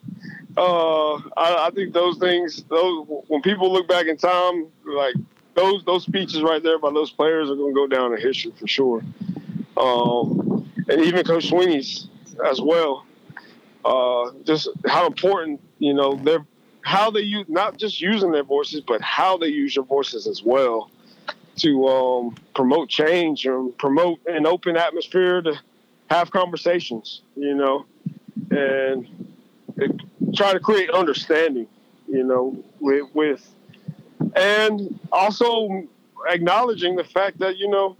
[0.56, 5.14] uh, I, I, think those things, those when people look back in time, like
[5.54, 8.52] those those speeches right there by those players are going to go down in history
[8.58, 9.02] for sure.
[9.76, 12.08] Um, and even Coach Swinney's
[12.46, 13.06] as well.
[13.84, 16.46] Uh, just how important, you know, they're
[16.84, 20.42] how they use not just using their voices, but how they use their voices as
[20.42, 20.90] well
[21.56, 25.54] to um, promote change and promote an open atmosphere to
[26.10, 27.86] have conversations, you know,
[28.50, 29.31] and
[30.34, 31.66] try to create understanding,
[32.08, 33.54] you know, with, with
[34.34, 35.86] and also
[36.28, 37.96] acknowledging the fact that you know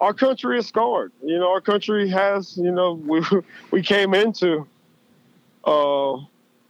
[0.00, 1.12] our country is scarred.
[1.22, 3.22] You know, our country has you know we
[3.70, 4.66] we came into
[5.64, 6.16] uh,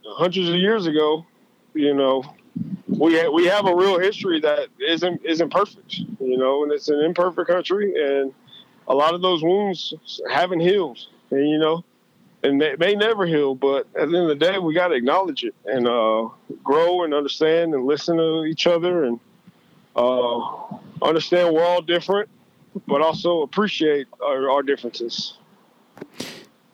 [0.05, 1.25] hundreds of years ago.
[1.73, 2.23] You know,
[2.87, 5.95] we ha- we have a real history that isn't isn't perfect.
[6.19, 8.33] You know, and it's an imperfect country, and
[8.87, 9.93] a lot of those wounds
[10.29, 10.99] haven't healed.
[11.31, 11.83] And you know,
[12.43, 14.95] and it may never heal, but at the end of the day, we got to
[14.95, 16.27] acknowledge it and uh,
[16.63, 19.19] grow and understand and listen to each other and
[19.95, 20.39] uh,
[21.01, 22.29] understand we're all different,
[22.87, 25.37] but also appreciate our, our differences.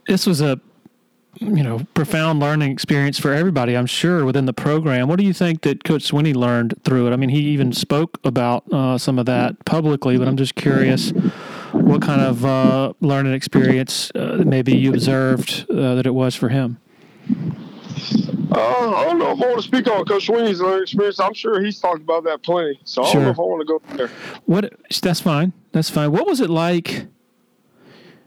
[0.07, 0.59] This was a
[1.39, 5.33] you know profound learning experience for everybody i'm sure within the program what do you
[5.33, 9.19] think that coach swinney learned through it i mean he even spoke about uh, some
[9.19, 11.13] of that publicly but i'm just curious
[11.87, 16.49] what kind of uh, learning experience uh, maybe you observed uh, that it was for
[16.49, 16.77] him?
[18.51, 21.19] Uh, I don't know if I want to speak on Coach Swinney's learning experience.
[21.19, 22.79] I'm sure he's talked about that plenty.
[22.83, 24.09] So I don't know if I want to go there.
[24.45, 24.73] What?
[25.01, 25.53] That's fine.
[25.71, 26.11] That's fine.
[26.11, 27.07] What was it like?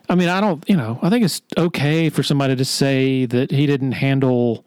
[0.09, 0.69] I mean, I don't.
[0.69, 4.65] You know, I think it's okay for somebody to say that he didn't handle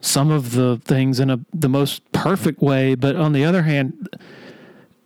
[0.00, 4.08] some of the things in a the most perfect way, but on the other hand,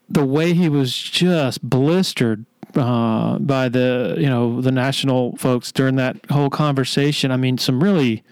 [0.08, 2.46] the way he was just blistered
[2.76, 7.30] uh, by the you know the national folks during that whole conversation.
[7.30, 8.22] I mean, some really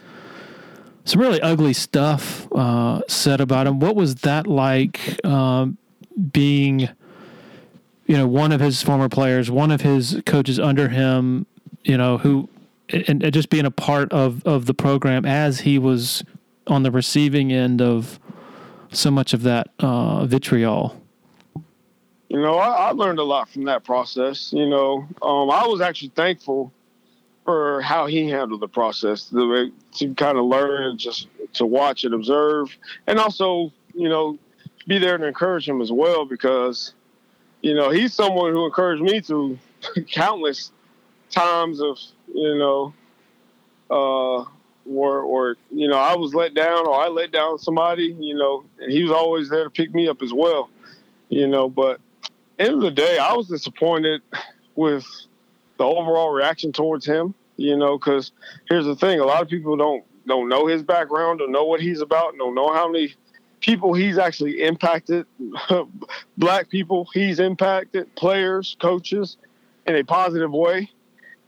[1.04, 3.80] some really ugly stuff uh, said about him.
[3.80, 5.78] What was that like um,
[6.32, 6.88] being
[8.06, 11.46] you know one of his former players, one of his coaches under him,
[11.84, 12.48] you know who
[12.88, 16.24] and, and just being a part of of the program as he was
[16.66, 18.18] on the receiving end of
[18.92, 20.99] so much of that uh, vitriol?
[22.30, 24.52] You know, I, I, learned a lot from that process.
[24.52, 26.72] You know, um, I was actually thankful
[27.44, 32.04] for how he handled the process, the way to kind of learn just to watch
[32.04, 32.68] and observe,
[33.08, 34.38] and also, you know,
[34.86, 36.94] be there to encourage him as well because,
[37.62, 39.58] you know, he's someone who encouraged me through
[40.12, 40.70] countless
[41.30, 41.98] times of,
[42.32, 42.94] you know,
[43.90, 44.44] uh,
[44.88, 48.64] or or you know I was let down or I let down somebody, you know,
[48.78, 50.70] and he was always there to pick me up as well,
[51.28, 51.68] you know.
[51.68, 52.00] But
[52.60, 54.22] end of the day, I was disappointed
[54.74, 55.06] with
[55.78, 58.32] the overall reaction towards him, you know, because
[58.68, 61.80] here's the thing: a lot of people don't don't know his background, don't know what
[61.80, 63.14] he's about, don't know how many
[63.60, 65.26] people he's actually impacted,
[66.38, 69.36] black people he's impacted, players, coaches,
[69.86, 70.90] in a positive way.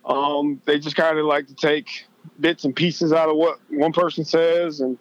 [0.04, 2.06] Um, they just kind of like to take
[2.40, 4.98] bits and pieces out of what one person says and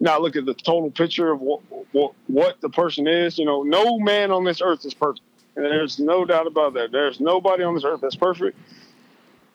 [0.00, 1.60] not look at the total picture of what,
[1.92, 3.38] what, what the person is.
[3.38, 5.24] You know, no man on this earth is perfect.
[5.56, 6.90] And there's no doubt about that.
[6.90, 8.58] There's nobody on this earth that's perfect.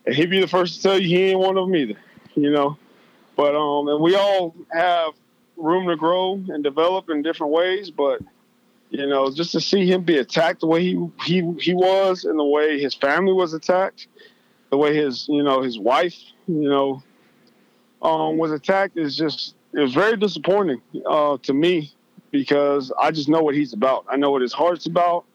[0.05, 1.99] And he'd be the first to tell you he ain't one of them either,
[2.35, 2.77] you know.
[3.35, 5.13] But um and we all have
[5.57, 8.21] room to grow and develop in different ways, but
[8.89, 12.39] you know, just to see him be attacked the way he he he was and
[12.39, 14.07] the way his family was attacked,
[14.71, 17.03] the way his you know his wife you know
[18.01, 21.91] um, was attacked is just it was very disappointing uh, to me
[22.31, 24.05] because I just know what he's about.
[24.09, 25.25] I know what his heart's about.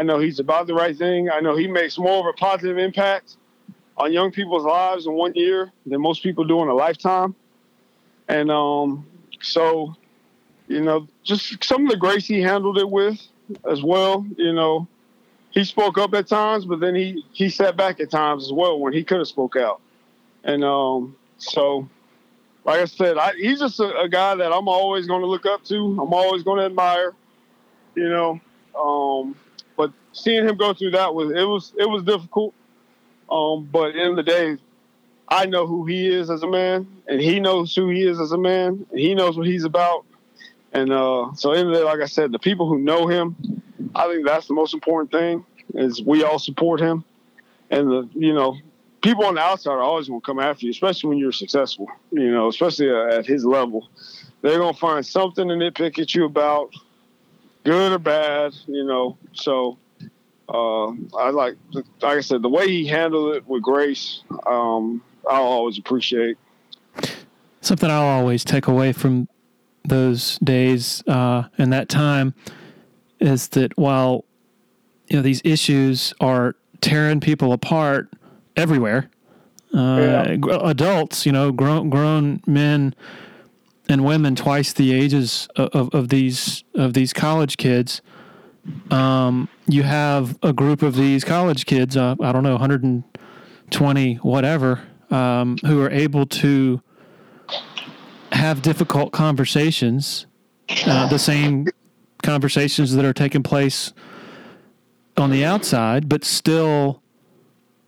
[0.00, 1.28] I know he's about the right thing.
[1.28, 3.36] I know he makes more of a positive impact
[3.98, 7.34] on young people's lives in one year than most people do in a lifetime.
[8.26, 9.06] And um,
[9.42, 9.94] so,
[10.68, 13.20] you know, just some of the grace he handled it with
[13.70, 14.24] as well.
[14.38, 14.88] You know,
[15.50, 18.80] he spoke up at times, but then he he sat back at times as well
[18.80, 19.82] when he could have spoke out.
[20.44, 21.86] And um, so,
[22.64, 25.44] like I said, I, he's just a, a, guy that I'm always going to look
[25.44, 25.76] up to.
[26.00, 27.12] I'm always going to admire.
[27.94, 28.40] You know,
[28.74, 29.36] um,
[29.80, 32.52] but seeing him go through that was it was it was difficult.
[33.30, 34.56] Um, but in the, the day,
[35.26, 38.32] I know who he is as a man, and he knows who he is as
[38.32, 38.84] a man.
[38.92, 40.04] he knows what he's about.
[40.74, 43.36] And uh, so, in the day, like I said, the people who know him,
[43.94, 45.46] I think that's the most important thing.
[45.72, 47.02] Is we all support him,
[47.70, 48.58] and the you know
[49.00, 51.88] people on the outside are always going to come after you, especially when you're successful.
[52.12, 53.88] You know, especially at his level,
[54.42, 56.70] they're going to find something to nitpick at you about,
[57.64, 58.54] good or bad.
[58.66, 59.78] You know, so
[60.48, 65.44] uh, I like, like I said, the way he handled it with grace, um, I'll
[65.44, 66.36] always appreciate.
[67.60, 69.28] Something I'll always take away from
[69.84, 72.34] those days uh, and that time
[73.18, 74.24] is that while
[75.08, 78.08] you know these issues are tearing people apart
[78.56, 79.10] everywhere.
[79.74, 80.58] Uh, yeah.
[80.62, 82.94] Adults, you know, grown grown men
[83.90, 88.00] and women twice the ages of, of these of these college kids.
[88.90, 94.82] Um, you have a group of these college kids, uh, I don't know, 120, whatever,
[95.10, 96.82] um, who are able to
[98.32, 100.26] have difficult conversations,
[100.86, 101.66] uh, the same
[102.22, 103.92] conversations that are taking place
[105.16, 107.02] on the outside, but still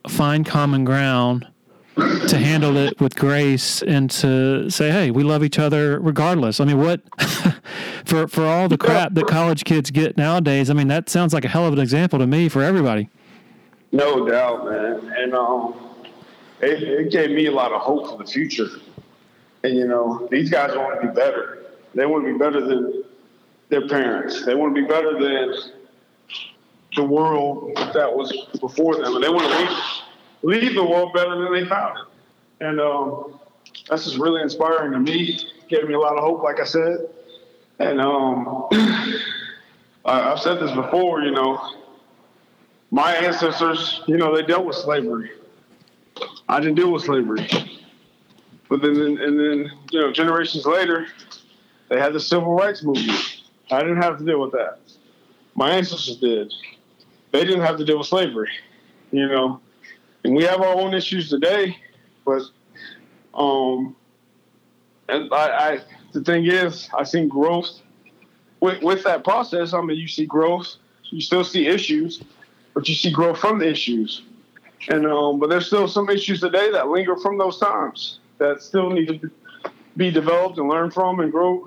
[0.09, 1.46] find common ground
[1.97, 6.64] to handle it with grace and to say, "Hey, we love each other regardless." I
[6.64, 7.01] mean, what
[8.05, 10.70] for for all the crap that college kids get nowadays?
[10.70, 13.11] I mean, that sounds like a hell of an example to me for everybody.
[13.93, 15.74] No doubt, man, and um,
[16.62, 18.68] it, it gave me a lot of hope for the future.
[19.64, 21.66] And you know, these guys want to be better.
[21.95, 23.05] They want to be better than
[23.68, 24.45] their parents.
[24.47, 25.72] They want to be better than
[26.97, 29.78] the world that was before them, and they want to leave,
[30.43, 32.64] leave the world better than they found it.
[32.64, 33.40] And um,
[33.88, 35.38] that's just really inspiring to me.
[35.68, 37.09] Gave me a lot of hope, like I said.
[37.78, 38.66] And um,
[40.05, 41.74] I, have said this before, you know,
[42.90, 45.30] my ancestors, you know, they dealt with slavery.
[46.49, 47.49] I didn't deal with slavery.
[48.68, 51.07] But then, and then, you know, generations later,
[51.88, 53.43] they had the civil rights movement.
[53.70, 54.78] I didn't have to deal with that.
[55.55, 56.53] My ancestors did
[57.32, 58.51] they didn't have to deal with slavery,
[59.11, 59.61] you know.
[60.24, 61.76] And we have our own issues today,
[62.24, 62.42] but
[63.34, 63.96] um,
[65.08, 65.80] and I, I
[66.12, 67.80] the thing is, I seen growth
[68.60, 69.74] with with that process.
[69.74, 70.76] I mean, you see growth,
[71.10, 72.22] you still see issues,
[72.74, 74.22] but you see growth from the issues.
[74.88, 78.90] And um, but there's still some issues today that linger from those times that still
[78.90, 79.30] need to
[79.96, 81.66] be developed and learned from and grow.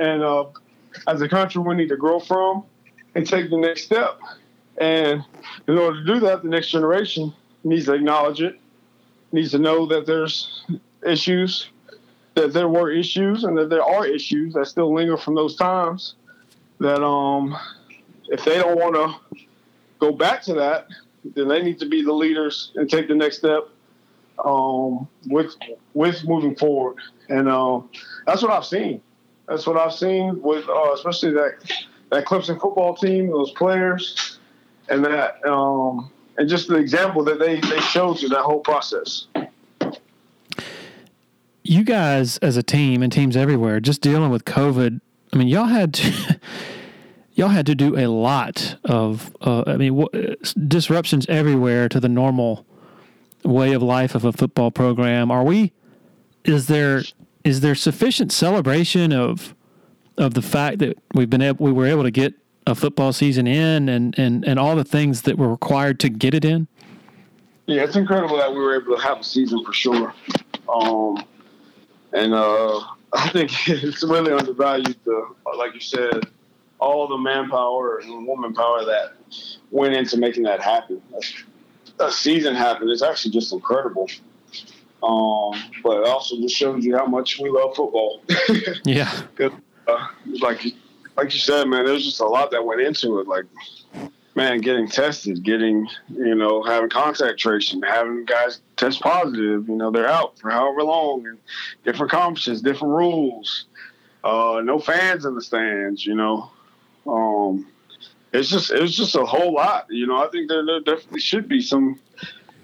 [0.00, 0.46] And uh,
[1.06, 2.64] as a country, we need to grow from
[3.14, 4.18] and take the next step.
[4.78, 5.24] And
[5.66, 7.32] in order to do that, the next generation
[7.66, 8.58] needs to acknowledge it,
[9.32, 10.64] needs to know that there's
[11.06, 11.70] issues,
[12.34, 16.14] that there were issues, and that there are issues that still linger from those times.
[16.78, 17.56] That um,
[18.28, 19.36] if they don't want to
[19.98, 20.86] go back to that,
[21.34, 23.68] then they need to be the leaders and take the next step
[24.44, 25.54] um, with
[25.94, 26.98] with moving forward.
[27.28, 27.80] And uh,
[28.26, 29.02] that's what I've seen.
[29.48, 31.54] That's what I've seen with uh, especially that
[32.10, 34.38] that Clemson football team, those players,
[34.88, 39.26] and that um, and just the example that they they showed through that whole process.
[41.62, 45.00] You guys, as a team and teams everywhere, just dealing with COVID.
[45.32, 46.40] I mean, y'all had to,
[47.34, 49.34] y'all had to do a lot of.
[49.40, 50.36] Uh, I mean, w-
[50.68, 52.64] disruptions everywhere to the normal
[53.44, 55.30] way of life of a football program.
[55.30, 55.72] Are we?
[56.44, 57.02] Is there
[57.44, 59.54] is there sufficient celebration of
[60.18, 62.34] of the fact that we've been able we were able to get
[62.66, 66.34] a football season in and and and all the things that were required to get
[66.34, 66.68] it in?
[67.66, 70.14] Yeah, it's incredible that we were able to have a season for sure.
[70.68, 71.24] Um,
[72.12, 72.80] and uh,
[73.12, 74.96] I think it's really undervalued.
[75.04, 76.20] The like you said,
[76.78, 79.14] all the manpower and woman power that
[79.70, 81.02] went into making that happen.
[81.98, 82.88] a season happen.
[82.88, 84.08] It's actually just incredible.
[85.02, 85.52] Um,
[85.82, 88.22] but it also just shows you how much we love football.
[88.84, 89.22] yeah.
[89.86, 90.08] Uh,
[90.40, 90.64] like,
[91.16, 93.26] like you said, man, there's just a lot that went into it.
[93.26, 93.44] Like,
[94.34, 99.90] man, getting tested, getting, you know, having contact tracing, having guys test positive, you know,
[99.90, 101.38] they're out for however long and
[101.84, 103.64] different conferences, different rules,
[104.24, 106.50] uh, no fans in the stands, you know.
[107.06, 107.66] Um,
[108.32, 111.48] it's just, it's just a whole lot, you know, I think there, there definitely should
[111.48, 111.98] be some,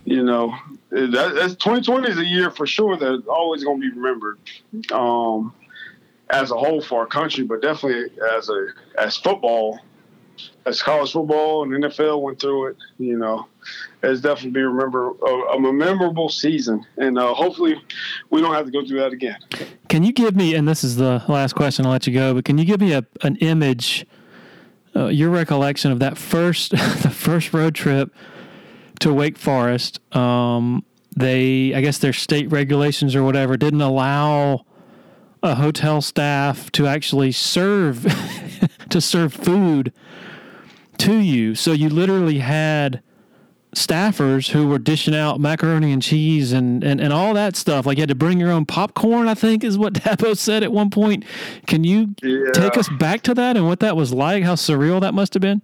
[0.04, 0.54] you know,
[0.90, 4.38] that, that's 2020 is a year for sure that's always going to be remembered.
[4.92, 5.54] Um,
[6.32, 8.68] as a whole for our country, but definitely as a
[8.98, 9.78] as football,
[10.66, 13.46] as college football and NFL went through it, you know,
[14.02, 17.80] it's definitely be remember a, a memorable season, and uh, hopefully
[18.30, 19.36] we don't have to go through that again.
[19.88, 20.54] Can you give me?
[20.54, 21.84] And this is the last question.
[21.84, 22.34] I'll let you go.
[22.34, 24.06] But can you give me a an image,
[24.96, 26.70] uh, your recollection of that first
[27.02, 28.12] the first road trip
[29.00, 30.00] to Wake Forest?
[30.16, 34.64] Um, they, I guess, their state regulations or whatever didn't allow
[35.42, 38.06] a hotel staff to actually serve
[38.90, 39.92] to serve food
[40.98, 41.54] to you.
[41.54, 43.02] So you literally had
[43.74, 47.86] staffers who were dishing out macaroni and cheese and, and, and all that stuff.
[47.86, 50.72] Like you had to bring your own popcorn, I think is what Dabo said at
[50.72, 51.24] one point.
[51.66, 52.52] Can you yeah.
[52.52, 54.44] take us back to that and what that was like?
[54.44, 55.62] How surreal that must have been?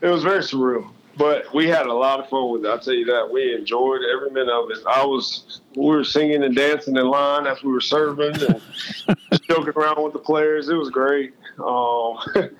[0.00, 2.68] It was very surreal but we had a lot of fun with it.
[2.68, 3.30] I'll tell you that.
[3.30, 4.78] We enjoyed every minute of it.
[4.86, 8.60] I was, we were singing and dancing in line as we were serving and
[9.48, 10.68] joking around with the players.
[10.68, 11.34] It was great.
[11.58, 12.18] Um,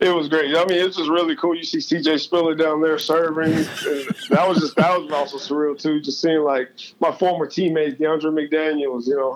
[0.00, 0.54] it was great.
[0.54, 1.56] I mean, it's just really cool.
[1.56, 3.52] You see CJ Spiller down there serving.
[3.52, 6.00] that was just, that was also surreal too.
[6.00, 6.68] Just seeing like
[7.00, 9.34] my former teammates, DeAndre McDaniels, you know,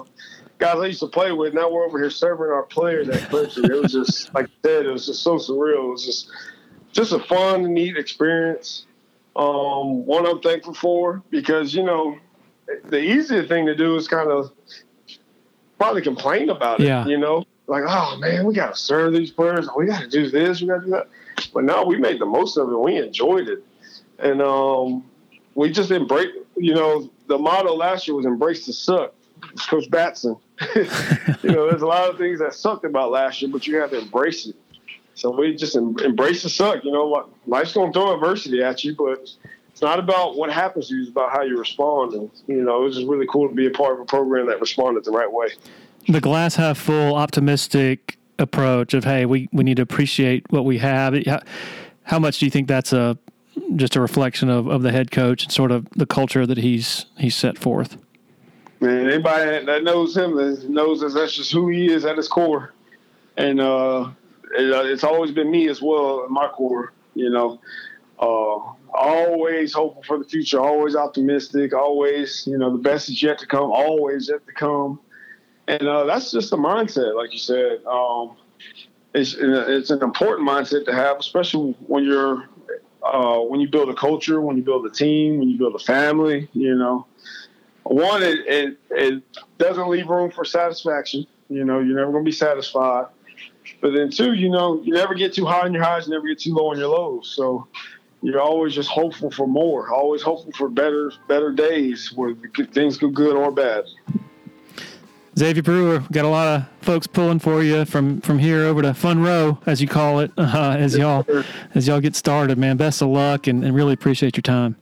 [0.59, 1.55] guys I used to play with.
[1.55, 3.71] Now we're over here serving our players at Clemson.
[3.71, 5.89] It was just, like I said, it was just so surreal.
[5.89, 6.31] It was just,
[6.97, 8.87] just a fun, neat experience.
[9.37, 12.19] Um, one I'm thankful for because you know
[12.85, 14.51] the easier thing to do is kind of
[15.79, 16.87] probably complain about it.
[16.87, 17.07] Yeah.
[17.07, 19.69] You know, like oh man, we got to serve these players.
[19.77, 20.63] We got to do this.
[20.63, 21.09] We got to do that.
[21.53, 22.81] But now we made the most of it.
[22.81, 23.63] We enjoyed it,
[24.19, 25.05] and um,
[25.55, 26.31] we just embrace.
[26.57, 29.13] You know, the motto last year was "Embrace the suck."
[29.69, 30.37] Coach Batson.
[30.75, 33.91] you know, there's a lot of things that sucked about last year, but you have
[33.91, 34.57] to embrace it.
[35.17, 36.85] So we just em- embrace the suck.
[36.85, 39.31] You know, life's going to throw adversity at you, but
[39.71, 42.13] it's not about what happens to you; it's about how you respond.
[42.13, 44.47] And you know, it was just really cool to be a part of a program
[44.47, 45.49] that responded the right way.
[46.07, 50.79] The glass half full, optimistic approach of hey, we we need to appreciate what we
[50.79, 51.17] have.
[51.25, 51.41] How,
[52.03, 53.19] how much do you think that's a
[53.75, 57.07] just a reflection of, of the head coach and sort of the culture that he's
[57.17, 57.97] he's set forth?
[58.81, 60.37] Man, anybody that knows him
[60.73, 62.75] knows that that's just who he is at his core.
[63.39, 64.11] And uh,
[64.53, 66.93] it's always been me as well in my core.
[67.15, 67.61] You know,
[68.19, 68.59] uh,
[68.95, 73.47] always hopeful for the future, always optimistic, always you know the best is yet to
[73.47, 75.01] come, always yet to come,
[75.69, 77.85] and uh, that's just a mindset, like you said.
[77.87, 78.37] Um,
[79.15, 82.49] it's it's an important mindset to have, especially when you're
[83.03, 85.85] uh, when you build a culture, when you build a team, when you build a
[85.85, 86.49] family.
[86.53, 87.07] You know,
[87.85, 89.23] one it, it, it
[89.59, 91.27] doesn't leave room for satisfaction.
[91.49, 93.07] You know, you're never going to be satisfied.
[93.81, 96.27] But then two, you know, you never get too high on your highs, you never
[96.27, 97.33] get too low on your lows.
[97.35, 97.67] So
[98.23, 102.35] you're always just hopeful for more, always hopeful for better better days where
[102.73, 103.85] things go good or bad.
[105.39, 108.93] Xavier Brewer, got a lot of folks pulling for you from from here over to
[108.93, 111.27] Funroe, as you call it, uh, as y'all
[111.75, 112.79] as y'all get started, man.
[112.79, 114.77] Best of luck, and, and really appreciate your time.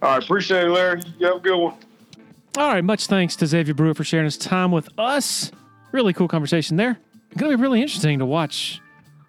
[0.00, 1.02] All right, appreciate it, Larry.
[1.18, 1.74] You have a good one.
[2.56, 5.52] All right, much thanks to Xavier Brewer for sharing his time with us.
[5.92, 6.98] Really cool conversation there.
[7.36, 8.80] Going to be really interesting to watch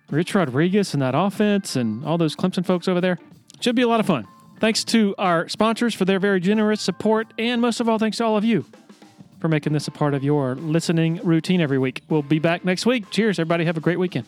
[0.10, 3.18] Rich Rodriguez and that offense and all those Clemson folks over there.
[3.62, 4.28] Should be a lot of fun.
[4.60, 8.26] Thanks to our sponsors for their very generous support, and most of all, thanks to
[8.26, 8.66] all of you
[9.40, 12.02] for making this a part of your listening routine every week.
[12.10, 13.10] We'll be back next week.
[13.10, 13.66] Cheers, everybody.
[13.66, 14.26] Have a great weekend.